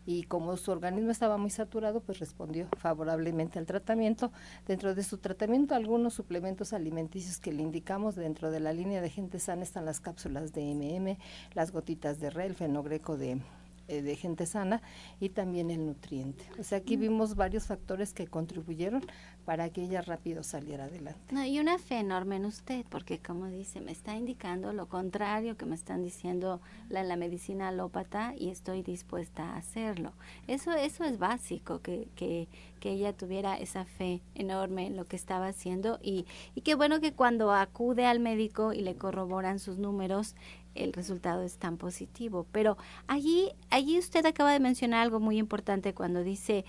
[0.07, 4.31] y como su organismo estaba muy saturado, pues respondió favorablemente al tratamiento.
[4.65, 9.09] Dentro de su tratamiento, algunos suplementos alimenticios que le indicamos dentro de la línea de
[9.09, 11.17] gente sana están las cápsulas de MM,
[11.53, 13.41] las gotitas de REL, fenogreco de
[13.87, 14.81] eh, de gente sana
[15.19, 16.43] y también el nutriente.
[16.59, 19.05] O sea, aquí vimos varios factores que contribuyeron
[19.45, 21.33] para que ella rápido saliera adelante.
[21.33, 25.55] No, y una fe enorme en usted, porque como dice, me está indicando lo contrario
[25.55, 30.11] que me están diciendo la, la medicina alópata y estoy dispuesta a hacerlo.
[30.47, 32.49] Eso, eso es básico, que, que,
[32.81, 36.99] que ella tuviera esa fe enorme en lo que estaba haciendo y, y qué bueno
[36.99, 40.35] que cuando acude al médico y le corroboran sus números,
[40.83, 42.47] el resultado es tan positivo.
[42.51, 46.65] Pero allí, allí usted acaba de mencionar algo muy importante cuando dice,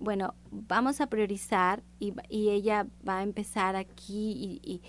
[0.00, 4.82] bueno, vamos a priorizar y, y, ella va a empezar aquí y, y,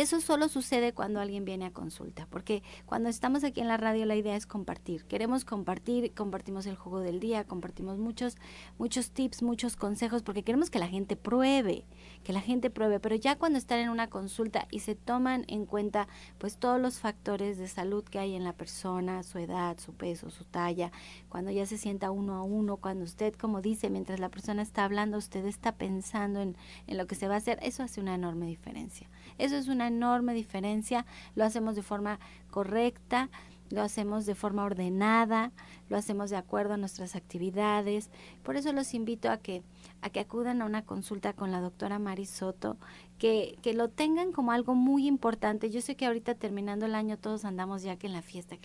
[0.00, 4.04] eso solo sucede cuando alguien viene a consulta, porque cuando estamos aquí en la radio
[4.04, 8.36] la idea es compartir, queremos compartir, compartimos el juego del día, compartimos muchos,
[8.76, 11.86] muchos tips, muchos consejos, porque queremos que la gente pruebe,
[12.22, 15.64] que la gente pruebe, pero ya cuando están en una consulta y se toman en
[15.64, 19.94] cuenta pues todos los factores de salud que hay en la persona, su edad, su
[19.94, 20.92] peso, su talla,
[21.30, 24.84] cuando ya se sienta uno a uno, cuando usted, como dice, mientras la persona está
[24.84, 28.14] hablando, usted está pensando en, en lo que se va a hacer, eso hace una
[28.14, 29.08] enorme diferencia.
[29.38, 32.18] Eso es una enorme diferencia, lo hacemos de forma
[32.50, 33.28] correcta,
[33.70, 35.52] lo hacemos de forma ordenada,
[35.88, 38.10] lo hacemos de acuerdo a nuestras actividades.
[38.42, 39.62] Por eso los invito a que,
[40.00, 42.76] a que acudan a una consulta con la doctora Mari Soto,
[43.18, 45.70] que, que lo tengan como algo muy importante.
[45.70, 48.56] Yo sé que ahorita terminando el año todos andamos ya que en la fiesta,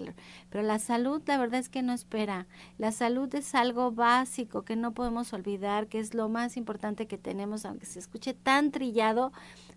[0.49, 2.47] pero la salud la verdad es que no espera.
[2.77, 7.17] La salud es algo básico que no podemos olvidar, que es lo más importante que
[7.17, 9.31] tenemos, aunque se escuche tan trillado,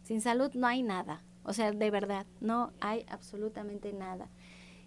[0.06, 1.24] sin salud no hay nada.
[1.42, 4.28] O sea, de verdad, no hay absolutamente nada.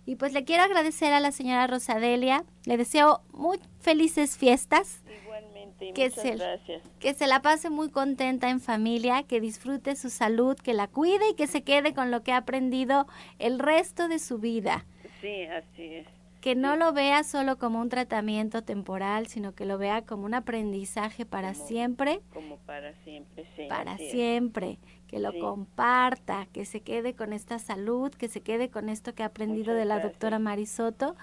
[0.05, 2.45] Y pues le quiero agradecer a la señora Rosadelia.
[2.65, 5.03] Le deseo muy felices fiestas.
[5.23, 6.83] Igualmente, que muchas se, gracias.
[6.99, 11.29] Que se la pase muy contenta en familia, que disfrute su salud, que la cuide
[11.29, 13.07] y que se quede con lo que ha aprendido
[13.39, 14.85] el resto de su vida.
[15.21, 16.07] Sí, así es.
[16.41, 20.33] Que no lo vea solo como un tratamiento temporal, sino que lo vea como un
[20.33, 22.21] aprendizaje para Como- siempre.
[22.33, 23.63] Como para siempre, sí.
[23.67, 25.39] para siempre, que lo Sí.
[25.39, 29.65] comparta, que se quede con esta salud, que se quede con esto que ha aprendido
[29.73, 30.13] Muchas de la gracias.
[30.13, 31.15] doctora Marisoto.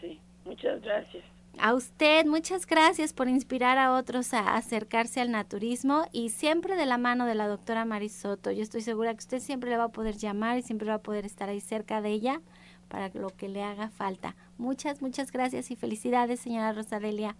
[0.00, 1.22] Sí, muchas gracias.
[1.56, 6.84] A usted, muchas gracias por inspirar a otros a acercarse al naturismo y siempre de
[6.84, 8.50] la mano de la doctora Marisoto.
[8.50, 11.02] Yo estoy segura que usted siempre le va a poder llamar y siempre va a
[11.02, 12.40] poder estar ahí cerca de ella
[12.88, 14.34] para lo que le haga falta.
[14.58, 17.36] Muchas, muchas gracias y felicidades, señora Rosadelia.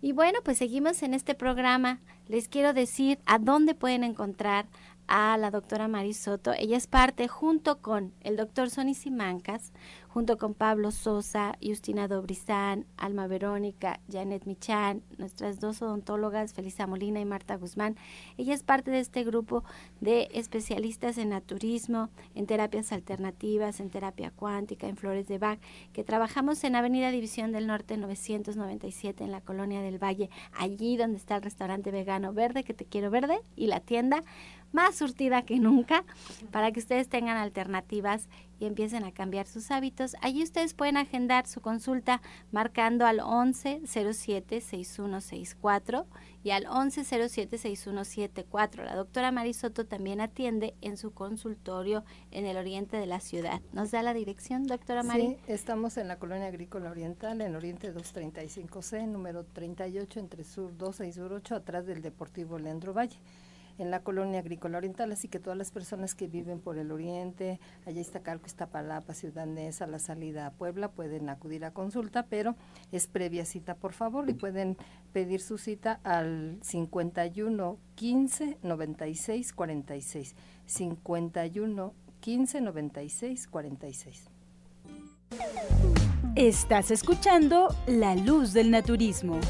[0.00, 2.00] Y bueno, pues seguimos en este programa.
[2.28, 4.66] Les quiero decir a dónde pueden encontrar
[5.08, 6.52] a la doctora Marisoto.
[6.52, 9.72] Ella es parte junto con el doctor Sonny Simancas,
[10.08, 17.20] junto con Pablo Sosa, Justina Dobrizán, Alma Verónica, Janet Michan, nuestras dos odontólogas, Felisa Molina
[17.20, 17.96] y Marta Guzmán.
[18.36, 19.64] Ella es parte de este grupo
[20.00, 25.60] de especialistas en naturismo, en terapias alternativas, en terapia cuántica, en flores de Bach,
[25.92, 31.18] que trabajamos en Avenida División del Norte 997 en la Colonia del Valle, allí donde
[31.18, 34.22] está el restaurante vegano verde, que te quiero verde, y la tienda
[34.72, 36.04] más surtida que nunca
[36.50, 40.16] para que ustedes tengan alternativas y empiecen a cambiar sus hábitos.
[40.20, 46.06] Allí ustedes pueden agendar su consulta marcando al 11 07 6164
[46.42, 48.84] y al 11 07 6174.
[48.84, 53.60] La doctora Marisoto también atiende en su consultorio en el oriente de la ciudad.
[53.72, 55.36] ¿Nos da la dirección, doctora Mari?
[55.46, 61.54] Sí, estamos en la Colonia Agrícola Oriental, en Oriente 235C, número 38, entre Sur 2608,
[61.54, 63.18] atrás del Deportivo Leandro Valle,
[63.78, 65.10] en la Colonia Agrícola Oriental.
[65.12, 69.86] Así que todas las personas que viven por el Oriente, allá Iztacalco, Iztapalapa, Ciudad Neza,
[69.86, 72.56] la salida a Puebla, pueden acudir a consulta, pero
[72.92, 74.76] es previa cita, por favor, y pueden
[75.12, 80.36] pedir su cita al 51 15 96 46.
[80.66, 84.30] 51 15 96 46.
[86.36, 89.40] Estás escuchando La Luz del Naturismo.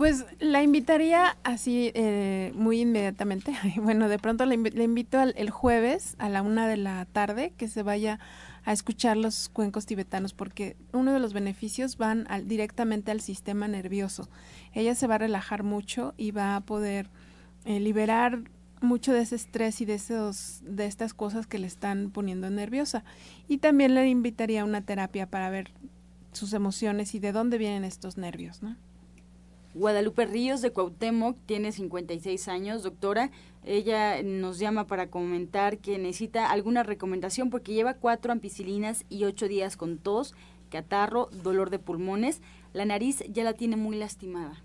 [0.00, 3.52] Pues la invitaría así eh, muy inmediatamente.
[3.82, 7.82] Bueno, de pronto le, invito el jueves a la una de la tarde que se
[7.82, 8.18] vaya
[8.64, 14.30] a escuchar los cuencos tibetanos porque uno de los beneficios van directamente al sistema nervioso.
[14.72, 17.10] Ella se va a relajar mucho y va a poder
[17.66, 18.44] eh, liberar
[18.80, 23.04] mucho de ese estrés y de esos de estas cosas que le están poniendo nerviosa.
[23.48, 25.72] Y también le invitaría a una terapia para ver
[26.32, 28.78] sus emociones y de dónde vienen estos nervios, ¿no?
[29.72, 33.30] Guadalupe Ríos de Cuauhtémoc tiene 56 años, doctora.
[33.64, 39.46] Ella nos llama para comentar que necesita alguna recomendación porque lleva cuatro ampicilinas y ocho
[39.46, 40.34] días con tos,
[40.70, 42.42] catarro, dolor de pulmones.
[42.72, 44.60] La nariz ya la tiene muy lastimada.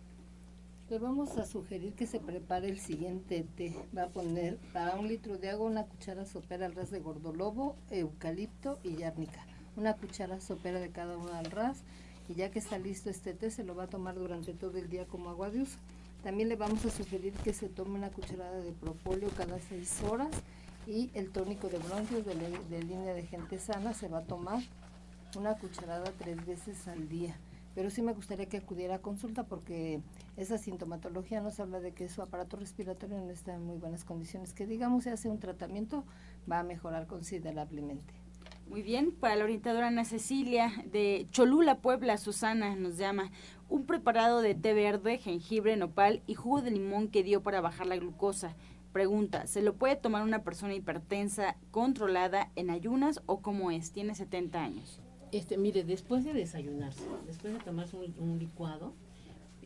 [0.89, 3.75] Le vamos a sugerir que se prepare el siguiente té.
[3.95, 7.75] Va a poner para un litro de agua una cuchara sopera al ras de gordolobo,
[7.91, 9.45] eucalipto y yárnica.
[9.77, 11.83] Una cuchara sopera de cada uno al ras
[12.27, 14.89] y ya que está listo este té se lo va a tomar durante todo el
[14.89, 15.77] día como agua de uso.
[16.23, 20.31] También le vamos a sugerir que se tome una cucharada de propóleo cada seis horas
[20.87, 24.61] y el tónico de bronquios de, de línea de gente sana se va a tomar
[25.37, 27.35] una cucharada tres veces al día.
[27.75, 30.01] Pero sí me gustaría que acudiera a consulta porque
[30.37, 34.53] esa sintomatología nos habla de que su aparato respiratorio no está en muy buenas condiciones.
[34.53, 36.05] Que digamos, si hace un tratamiento,
[36.49, 38.24] va a mejorar considerablemente.
[38.67, 43.31] Muy bien, para la orientadora Ana Cecilia de Cholula, Puebla, Susana nos llama
[43.69, 47.85] un preparado de té verde, jengibre, nopal y jugo de limón que dio para bajar
[47.85, 48.55] la glucosa.
[48.91, 53.91] Pregunta, ¿se lo puede tomar una persona hipertensa controlada en ayunas o cómo es?
[53.91, 54.99] Tiene 70 años.
[55.31, 58.93] Este, mire, después de desayunarse, después de tomarse un, licuado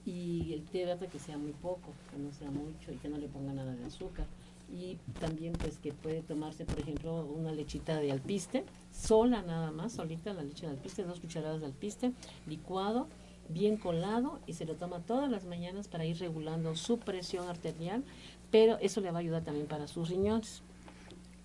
[0.03, 3.17] y el té verde que sea muy poco, que no sea mucho y que no
[3.17, 4.27] le ponga nada de azúcar
[4.71, 9.93] y también pues que puede tomarse por ejemplo una lechita de alpiste sola nada más
[9.93, 12.11] solita la leche de alpiste dos cucharadas de alpiste
[12.47, 13.07] licuado
[13.49, 18.03] bien colado y se lo toma todas las mañanas para ir regulando su presión arterial
[18.51, 20.61] pero eso le va a ayudar también para sus riñones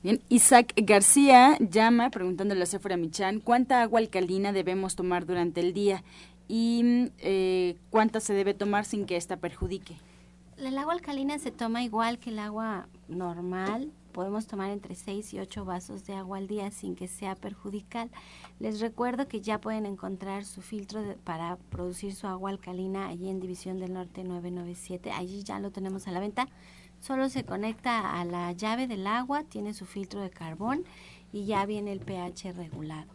[0.03, 5.73] Bien, Isaac García llama preguntándole a Sephora Michan cuánta agua alcalina debemos tomar durante el
[5.73, 6.05] día
[6.47, 9.97] y eh, cuánta se debe tomar sin que esta perjudique.
[10.59, 13.93] El agua alcalina se toma igual que el agua normal.
[14.13, 18.11] Podemos tomar entre 6 y 8 vasos de agua al día sin que sea perjudicial.
[18.61, 23.41] Les recuerdo que ya pueden encontrar su filtro para producir su agua alcalina allí en
[23.41, 25.11] División del Norte 997.
[25.11, 26.49] Allí ya lo tenemos a la venta.
[27.01, 30.85] Solo se conecta a la llave del agua, tiene su filtro de carbón
[31.33, 33.09] y ya viene el pH regulado.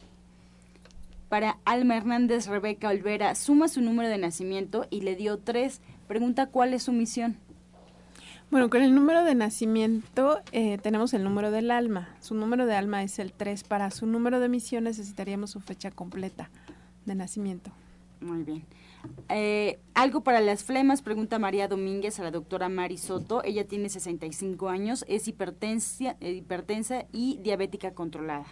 [1.29, 6.47] Para Alma Hernández Rebeca Olvera, suma su número de nacimiento y le dio tres Pregunta
[6.47, 7.37] cuál es su misión.
[8.51, 12.09] Bueno, con el número de nacimiento eh, tenemos el número del alma.
[12.19, 13.63] Su número de alma es el 3.
[13.63, 16.49] Para su número de misión necesitaríamos su fecha completa
[17.05, 17.69] de nacimiento.
[18.21, 18.65] Muy bien.
[19.29, 23.43] Eh, algo para las flemas, pregunta María Domínguez a la doctora Mari Soto.
[23.43, 28.47] Ella tiene 65 años, es hipertensa, eh, hipertensa y diabética controlada.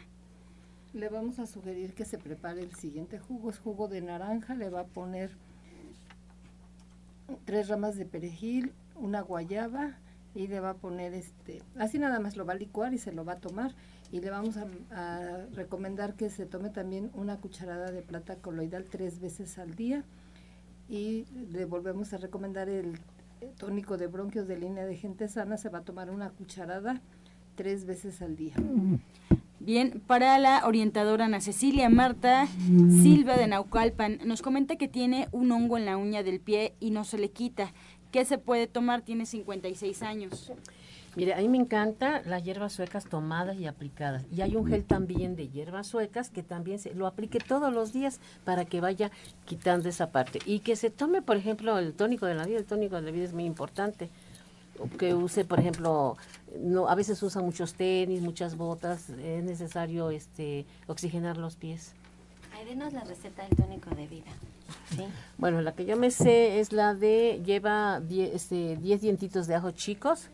[0.93, 3.49] Le vamos a sugerir que se prepare el siguiente jugo.
[3.49, 5.31] Es jugo de naranja, le va a poner
[7.45, 9.97] tres ramas de perejil, una guayaba
[10.35, 13.11] y le va a poner este, así nada más lo va a licuar y se
[13.11, 13.73] lo va a tomar
[14.11, 19.19] y le vamos a, recomendar que se tome también una cucharada de plata coloidal tres
[19.19, 20.03] veces al día
[20.89, 22.99] y le volvemos a recomendar el
[23.57, 27.01] tónico de bronquios de línea de gente sana, se va a tomar una cucharada
[27.55, 28.53] tres veces al día.
[29.59, 32.47] Bien, para la orientadora Ana Cecilia Marta
[33.01, 36.91] Silva de Naucalpan, nos comenta que tiene un hongo en la uña del pie y
[36.91, 37.73] no se le quita.
[38.11, 39.01] ¿Qué se puede tomar?
[39.01, 40.51] Tiene 56 años.
[41.15, 44.23] Mire, a mí me encanta las hierbas suecas tomadas y aplicadas.
[44.31, 47.91] Y hay un gel también de hierbas suecas que también se lo aplique todos los
[47.91, 49.09] días para que vaya
[49.45, 50.39] quitando esa parte.
[50.45, 52.59] Y que se tome, por ejemplo, el tónico de la vida.
[52.59, 54.09] El tónico de la vida es muy importante
[54.99, 56.17] que use, por ejemplo,
[56.59, 61.93] no, a veces usan muchos tenis, muchas botas, es necesario este oxigenar los pies.
[62.53, 64.31] Ahí denos la receta del tónico de vida.
[65.37, 69.71] Bueno, la que yo me sé es la de, lleva 10 este, dientitos de ajo
[69.71, 70.29] chicos,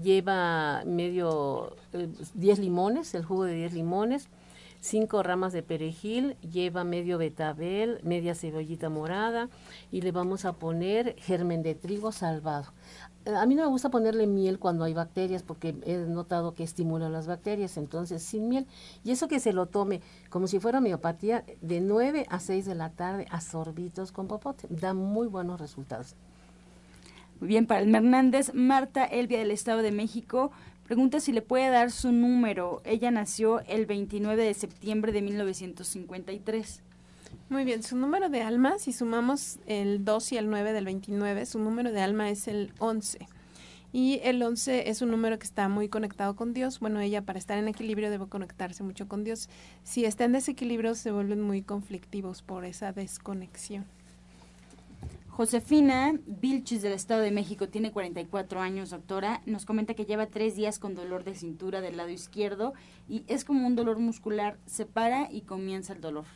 [0.00, 1.76] lleva medio,
[2.34, 4.28] 10 eh, limones, el jugo de 10 limones,
[4.80, 9.48] cinco ramas de perejil, lleva medio betabel, media cebollita morada
[9.92, 12.72] y le vamos a poner germen de trigo salvado.
[13.26, 16.62] Eh, a mí no me gusta ponerle miel cuando hay bacterias porque he notado que
[16.62, 18.66] estimula las bacterias, entonces sin miel.
[19.04, 20.00] Y eso que se lo tome
[20.30, 24.66] como si fuera miopatía de 9 a 6 de la tarde a sorbitos con popote.
[24.70, 26.14] Da muy buenos resultados.
[27.40, 30.50] Muy bien, para el Hernández, Marta Elvia del Estado de México
[30.84, 32.82] pregunta si le puede dar su número.
[32.84, 36.82] Ella nació el 29 de septiembre de 1953.
[37.48, 41.46] Muy bien, su número de alma, si sumamos el 2 y el 9 del 29,
[41.46, 43.26] su número de alma es el 11.
[43.92, 46.78] Y el 11 es un número que está muy conectado con Dios.
[46.78, 49.48] Bueno, ella para estar en equilibrio debe conectarse mucho con Dios.
[49.82, 53.84] Si está en desequilibrio se vuelven muy conflictivos por esa desconexión.
[55.28, 59.40] Josefina Vilchis del Estado de México tiene 44 años, doctora.
[59.46, 62.74] Nos comenta que lleva tres días con dolor de cintura del lado izquierdo
[63.08, 64.58] y es como un dolor muscular.
[64.66, 66.26] Se para y comienza el dolor.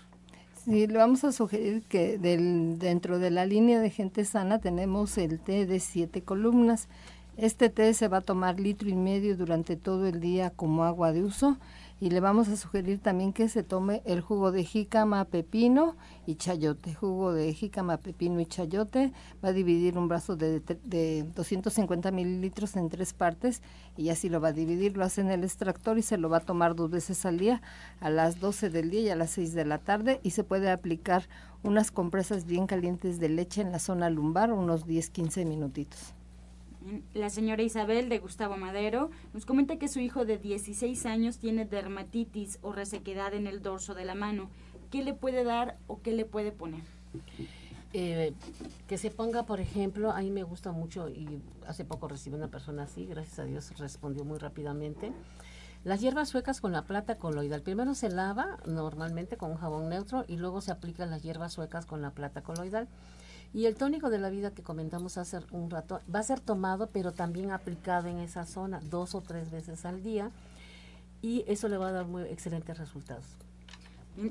[0.64, 5.18] Sí, le vamos a sugerir que del, dentro de la línea de gente sana tenemos
[5.18, 6.88] el té de siete columnas.
[7.36, 11.12] Este té se va a tomar litro y medio durante todo el día como agua
[11.12, 11.58] de uso
[12.00, 16.34] y le vamos a sugerir también que se tome el jugo de jícama, pepino y
[16.34, 16.92] chayote.
[16.92, 19.12] Jugo de jícama, pepino y chayote
[19.44, 23.62] va a dividir un brazo de, de 250 mililitros en tres partes
[23.96, 24.96] y así lo va a dividir.
[24.96, 27.62] Lo hace en el extractor y se lo va a tomar dos veces al día,
[28.00, 30.70] a las 12 del día y a las 6 de la tarde y se puede
[30.70, 31.28] aplicar
[31.62, 36.14] unas compresas bien calientes de leche en la zona lumbar, unos 10-15 minutitos.
[37.14, 41.64] La señora Isabel de Gustavo Madero nos comenta que su hijo de 16 años tiene
[41.64, 44.50] dermatitis o resequedad en el dorso de la mano.
[44.90, 46.82] ¿Qué le puede dar o qué le puede poner?
[47.94, 48.34] Eh,
[48.86, 52.48] que se ponga, por ejemplo, a mí me gusta mucho y hace poco recibí una
[52.48, 55.12] persona así, gracias a Dios respondió muy rápidamente.
[55.84, 57.62] Las hierbas suecas con la plata coloidal.
[57.62, 61.86] Primero se lava normalmente con un jabón neutro y luego se aplican las hierbas suecas
[61.86, 62.88] con la plata coloidal.
[63.54, 66.88] Y el tónico de la vida que comentamos hace un rato va a ser tomado,
[66.88, 70.32] pero también aplicado en esa zona dos o tres veces al día.
[71.22, 73.24] Y eso le va a dar muy excelentes resultados.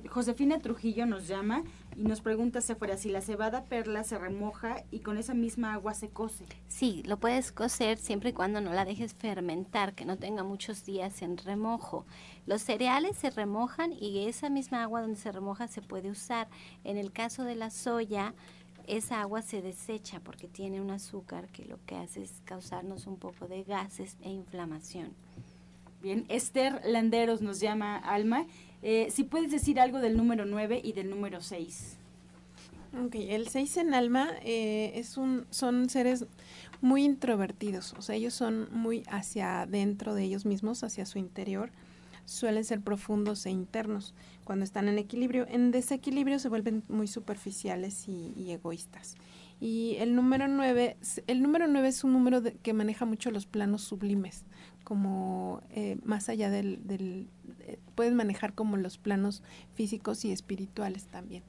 [0.09, 1.63] Josefina Trujillo nos llama
[1.97, 5.73] y nos pregunta si fuera si la cebada perla se remoja y con esa misma
[5.73, 6.45] agua se cose.
[6.69, 10.85] Sí, lo puedes cocer siempre y cuando no la dejes fermentar, que no tenga muchos
[10.85, 12.05] días en remojo.
[12.45, 16.47] Los cereales se remojan y esa misma agua donde se remoja se puede usar.
[16.85, 18.33] En el caso de la soya,
[18.87, 23.17] esa agua se desecha porque tiene un azúcar que lo que hace es causarnos un
[23.17, 25.13] poco de gases e inflamación.
[26.01, 28.45] Bien, Esther Landeros nos llama Alma.
[28.81, 31.97] Eh, si puedes decir algo del número 9 y del número 6.
[33.05, 36.25] Ok, el 6 en Alma eh, es un, son seres
[36.81, 41.71] muy introvertidos, o sea, ellos son muy hacia adentro de ellos mismos, hacia su interior
[42.25, 44.13] suelen ser profundos e internos
[44.43, 45.45] cuando están en equilibrio.
[45.49, 49.15] En desequilibrio se vuelven muy superficiales y, egoístas.
[49.59, 50.97] Y el número 9,
[51.27, 54.43] el número 9 es un número que maneja mucho los planos sublimes,
[54.83, 57.29] como eh, más allá del, del
[57.61, 59.41] eh, pueden manejar como los planos
[59.73, 61.43] físicos y espirituales también.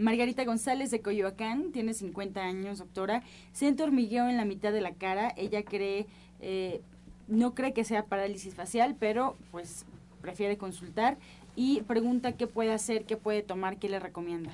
[0.00, 3.22] Margarita González de Coyoacán, tiene 50 años, doctora.
[3.52, 5.34] Siente hormigueo en la mitad de la cara.
[5.36, 6.06] Ella cree
[6.40, 6.80] eh,
[7.30, 9.86] no cree que sea parálisis facial, pero pues
[10.20, 11.16] prefiere consultar
[11.56, 14.50] y pregunta qué puede hacer, qué puede tomar, qué le recomienda.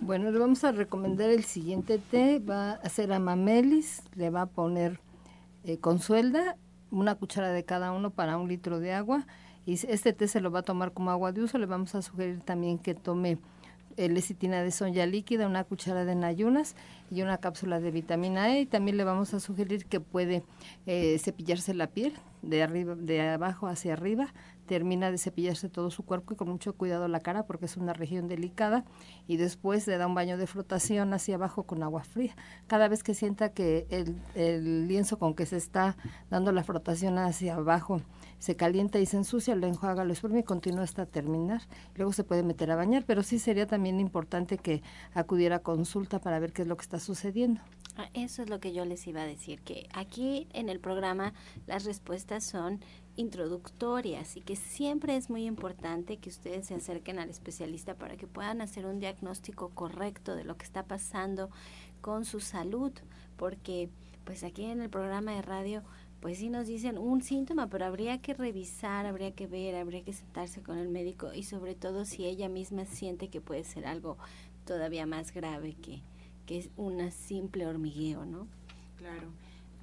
[0.00, 4.46] Bueno, le vamos a recomendar el siguiente té, va a hacer amamelis, le va a
[4.46, 4.98] poner
[5.64, 6.56] eh, consuelda,
[6.90, 9.26] una cuchara de cada uno para un litro de agua
[9.66, 12.02] y este té se lo va a tomar como agua de uso, le vamos a
[12.02, 13.38] sugerir también que tome
[14.08, 16.76] lecitina de soya líquida, una cuchara de nayunas
[17.10, 18.62] y una cápsula de vitamina E.
[18.62, 20.42] Y también le vamos a sugerir que puede
[20.86, 24.32] eh, cepillarse la piel de arriba, de abajo hacia arriba,
[24.70, 27.92] termina de cepillarse todo su cuerpo y con mucho cuidado la cara porque es una
[27.92, 28.84] región delicada
[29.26, 32.36] y después le da un baño de flotación hacia abajo con agua fría.
[32.68, 35.96] Cada vez que sienta que el, lienzo con que se está
[36.30, 38.00] dando la frotación hacia abajo
[38.38, 41.62] se calienta y se ensucia, lo enjuaga, lo exprime y continúa hasta terminar.
[41.96, 46.20] Luego se puede meter a bañar, pero sí sería también importante que acudiera a consulta
[46.20, 47.60] para ver qué es lo que está sucediendo.
[47.96, 51.34] Ah, eso es lo que yo les iba a decir, que aquí en el programa
[51.66, 52.80] las respuestas son
[53.20, 58.26] introductorias y que siempre es muy importante que ustedes se acerquen al especialista para que
[58.26, 61.50] puedan hacer un diagnóstico correcto de lo que está pasando
[62.00, 62.92] con su salud,
[63.36, 63.90] porque
[64.24, 65.82] pues aquí en el programa de radio
[66.20, 70.12] pues sí nos dicen un síntoma, pero habría que revisar, habría que ver, habría que
[70.12, 74.18] sentarse con el médico y sobre todo si ella misma siente que puede ser algo
[74.66, 76.02] todavía más grave que,
[76.46, 78.46] que es una simple hormigueo, ¿no?
[78.98, 79.28] Claro.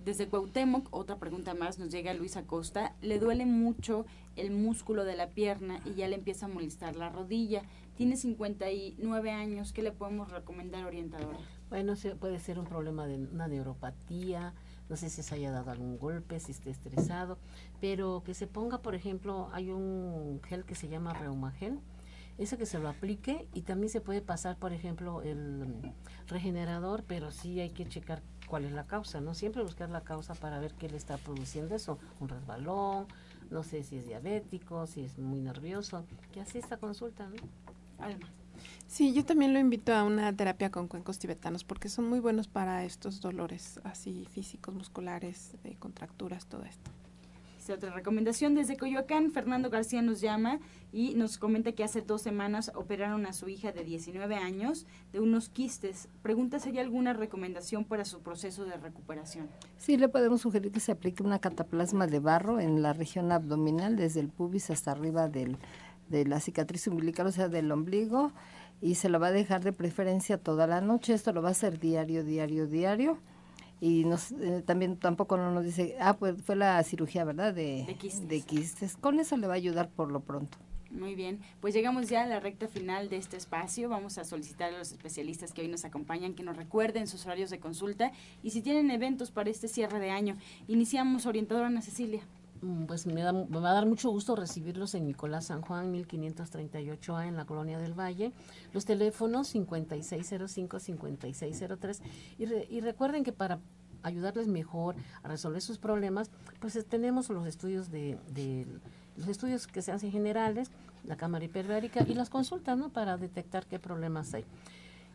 [0.08, 2.96] Desde Cuauhtémoc, otra pregunta más, nos llega Luis Acosta.
[3.02, 4.06] Le duele mucho
[4.38, 7.64] el músculo de la pierna y ya le empieza a molestar la rodilla.
[7.98, 9.74] Tiene 59 años.
[9.74, 11.38] ¿Qué le podemos recomendar, orientadora?
[11.68, 14.54] Bueno, puede ser un problema de una neuropatía,
[14.88, 17.38] no sé si se haya dado algún golpe, si esté estresado,
[17.82, 21.82] pero que se ponga, por ejemplo, hay un gel que se llama Reumagel,
[22.38, 25.92] ese que se lo aplique y también se puede pasar, por ejemplo, el
[26.28, 29.34] regenerador, pero sí hay que checar cuál es la causa, ¿no?
[29.34, 33.06] Siempre buscar la causa para ver qué le está produciendo eso, un resbalón,
[33.52, 37.36] no sé si es diabético, si es muy nervioso, que así esta consulta, ¿no?
[38.04, 38.28] Alma.
[38.88, 42.48] Sí, yo también lo invito a una terapia con cuencos tibetanos porque son muy buenos
[42.48, 46.90] para estos dolores así físicos, musculares, de contracturas, todo esto.
[47.74, 50.60] Otra recomendación desde Coyoacán, Fernando García nos llama
[50.92, 55.20] y nos comenta que hace dos semanas operaron a su hija de 19 años de
[55.20, 56.08] unos quistes.
[56.22, 59.50] Pregunta si hay alguna recomendación para su proceso de recuperación.
[59.78, 63.96] Sí, le podemos sugerir que se aplique una cataplasma de barro en la región abdominal,
[63.96, 65.58] desde el pubis hasta arriba del,
[66.10, 68.32] de la cicatriz umbilical, o sea, del ombligo
[68.82, 71.14] y se lo va a dejar de preferencia toda la noche.
[71.14, 73.18] Esto lo va a hacer diario, diario, diario.
[73.80, 77.54] Y nos, eh, también tampoco no nos dice, ah, pues fue la cirugía, ¿verdad?
[77.54, 77.86] De,
[78.28, 78.98] de, quistes.
[78.98, 80.58] Con eso le va a ayudar por lo pronto.
[80.90, 83.90] Muy bien, pues llegamos ya a la recta final de este espacio.
[83.90, 87.50] Vamos a solicitar a los especialistas que hoy nos acompañan que nos recuerden sus horarios
[87.50, 90.38] de consulta y si tienen eventos para este cierre de año.
[90.68, 92.22] Iniciamos orientadora Ana Cecilia.
[92.62, 97.36] Mm, pues me, va a dar mucho gusto recibirlos en Nicolás San Juan 1538A en
[97.36, 98.32] la Colonia del Valle.
[98.74, 102.00] Los teléfonos 5605-5603
[102.38, 102.46] y,
[102.76, 103.60] y recuerden que para
[104.04, 108.18] ayudarles mejor a resolver sus problemas, pues tenemos los estudios de,
[109.18, 110.72] los estudios que se hacen generales,
[111.04, 112.90] la cámara hiperbárica y las consultas, ¿no?
[112.90, 114.46] Para detectar qué problemas hay.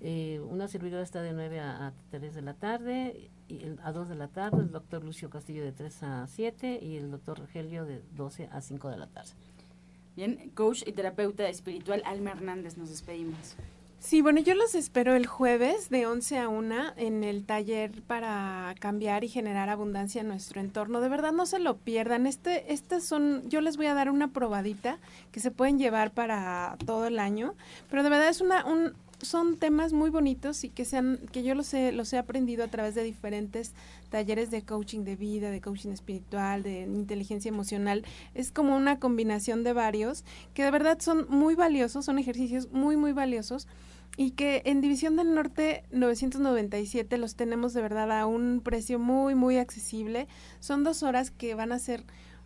[0.05, 4.17] Eh, una servidora está de 9 a, 3 de la tarde, y a 2 de
[4.17, 8.03] la tarde, el doctor Lucio Castillo de 3 a 7 y el doctor Rogelio de
[8.17, 9.31] 12 a 5 de la tarde.
[10.17, 13.55] Bien, coach y terapeuta espiritual Alma Hernández, nos despedimos.
[14.01, 18.75] Sí, bueno, yo los espero el jueves de 11 a 1 en el taller para
[18.81, 21.01] cambiar y generar abundancia en nuestro entorno.
[21.01, 22.27] De verdad, no se lo pierdan.
[22.27, 24.99] Este, estas son, yo les voy a dar una probadita
[25.31, 27.55] que se pueden llevar para todo el año,
[27.89, 28.93] pero de verdad es una, un,
[29.23, 32.69] son temas muy bonitos y que sean que yo los he los he aprendido a
[32.69, 33.73] través de diferentes
[34.11, 38.05] talleres de coaching de vida, de coaching espiritual, de inteligencia emocional.
[38.35, 42.97] Es como una combinación de varios que de verdad son muy valiosos, son ejercicios muy
[42.97, 43.69] muy valiosos
[44.17, 49.35] y que en División del Norte 997 los tenemos de verdad a un precio muy
[49.35, 50.27] muy accesible.
[50.61, 52.05] Son dos horas que van a ser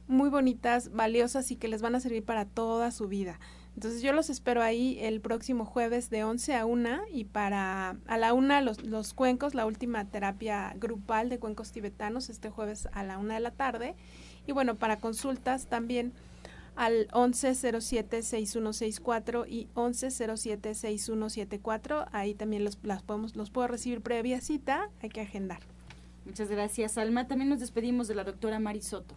[0.09, 3.41] muy bonitas, valiosas y que les van a servir para toda su vida.
[3.77, 8.17] Entonces yo los espero ahí el próximo jueves de 11 a 1 y para a
[8.17, 13.05] la 1 los, los cuencos, la última terapia grupal de cuencos tibetanos este jueves a
[13.05, 13.95] la 1 de la tarde.
[14.47, 16.15] Y bueno, para consultas también
[16.75, 22.09] al 1107-6164 y 1107-6174.
[22.13, 25.61] Ahí también los, las podemos, los puedo recibir previa cita, hay que agendar.
[26.25, 27.29] Muchas gracias, Alma.
[27.29, 29.15] También nos despedimos de la doctora Marisoto.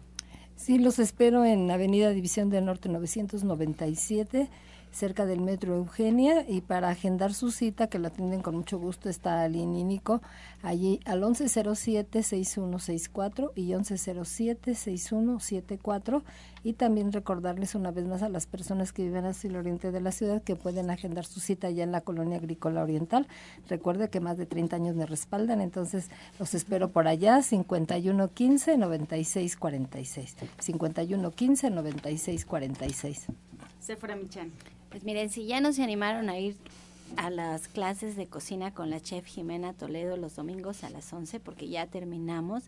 [0.60, 4.50] Sí, los espero en Avenida División del Norte 997
[4.92, 9.08] cerca del Metro Eugenia y para agendar su cita, que la atienden con mucho gusto,
[9.08, 10.20] está Nico,
[10.62, 16.22] allí al 1107-6164 y 1107-6174
[16.62, 20.00] y también recordarles una vez más a las personas que viven hacia el oriente de
[20.00, 23.26] la ciudad que pueden agendar su cita allá en la colonia agrícola oriental.
[23.68, 30.34] Recuerde que más de 30 años me respaldan, entonces los espero por allá, 5115-9646.
[30.58, 33.26] 5115-9646.
[33.80, 34.52] Sephora Michan.
[34.90, 36.56] Pues miren, si ya no se animaron a ir
[37.16, 41.40] a las clases de cocina con la chef Jimena Toledo los domingos a las 11
[41.40, 42.64] porque ya terminamos,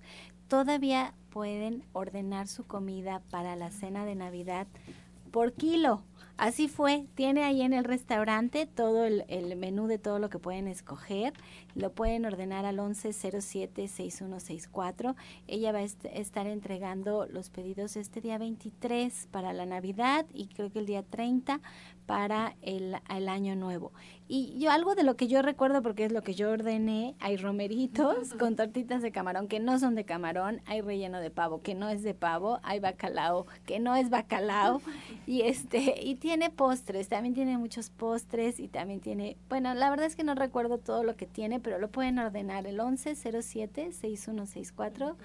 [0.49, 4.67] todavía pueden ordenar su comida para la cena de Navidad
[5.33, 6.03] por kilo.
[6.39, 9.25] Así fue, tiene ahí en el restaurante todo el,
[9.57, 11.35] menú de todo lo que pueden escoger.
[11.75, 15.15] Lo pueden ordenar al 1107-6164.
[15.47, 20.73] Ella va a estar entregando los pedidos este día 23 para la Navidad y creo
[20.73, 21.61] que el día 30
[22.07, 23.93] para el, el, año nuevo.
[24.35, 27.37] Y yo algo de lo que yo recuerdo, porque es lo que yo ordené, hay
[27.37, 31.75] romeritos con tortitas de camarón que no son de camarón, hay relleno de pavo que
[31.75, 34.81] no es de pavo, hay bacalao que no es bacalao,
[35.27, 40.07] y este, y tiene postres, también tiene muchos postres y también tiene, bueno, la verdad
[40.07, 45.19] es que no recuerdo todo lo que tiene, pero lo pueden ordenar el 1107 6164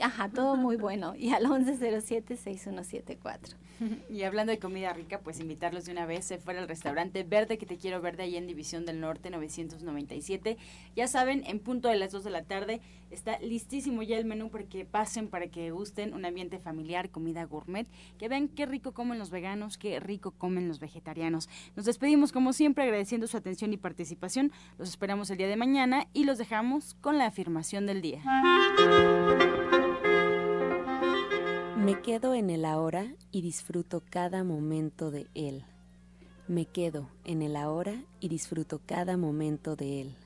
[0.00, 1.14] Ajá, todo muy bueno.
[1.16, 3.54] Y al 1107-6174.
[4.10, 6.24] Y hablando de comida rica, pues invitarlos de una vez.
[6.24, 10.56] Se fuera al restaurante Verde, que te quiero verde, ahí en División del Norte 997.
[10.94, 14.50] Ya saben, en punto de las 2 de la tarde está listísimo ya el menú
[14.50, 17.86] para que pasen, para que gusten un ambiente familiar, comida gourmet.
[18.18, 21.48] Que vean qué rico comen los veganos, qué rico comen los vegetarianos.
[21.76, 24.52] Nos despedimos como siempre agradeciendo su atención y participación.
[24.78, 28.22] Los esperamos el día de mañana y los dejamos con la afirmación del día.
[31.84, 35.66] Me quedo en el ahora y disfruto cada momento de él.
[36.48, 40.16] Me quedo en el ahora y disfruto cada momento de él.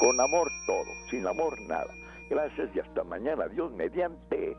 [0.00, 1.94] Con amor todo, sin amor nada.
[2.28, 3.46] Gracias y hasta mañana.
[3.46, 4.56] Dios mediante.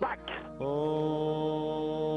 [0.00, 0.20] Pax.
[0.58, 2.08] Oh.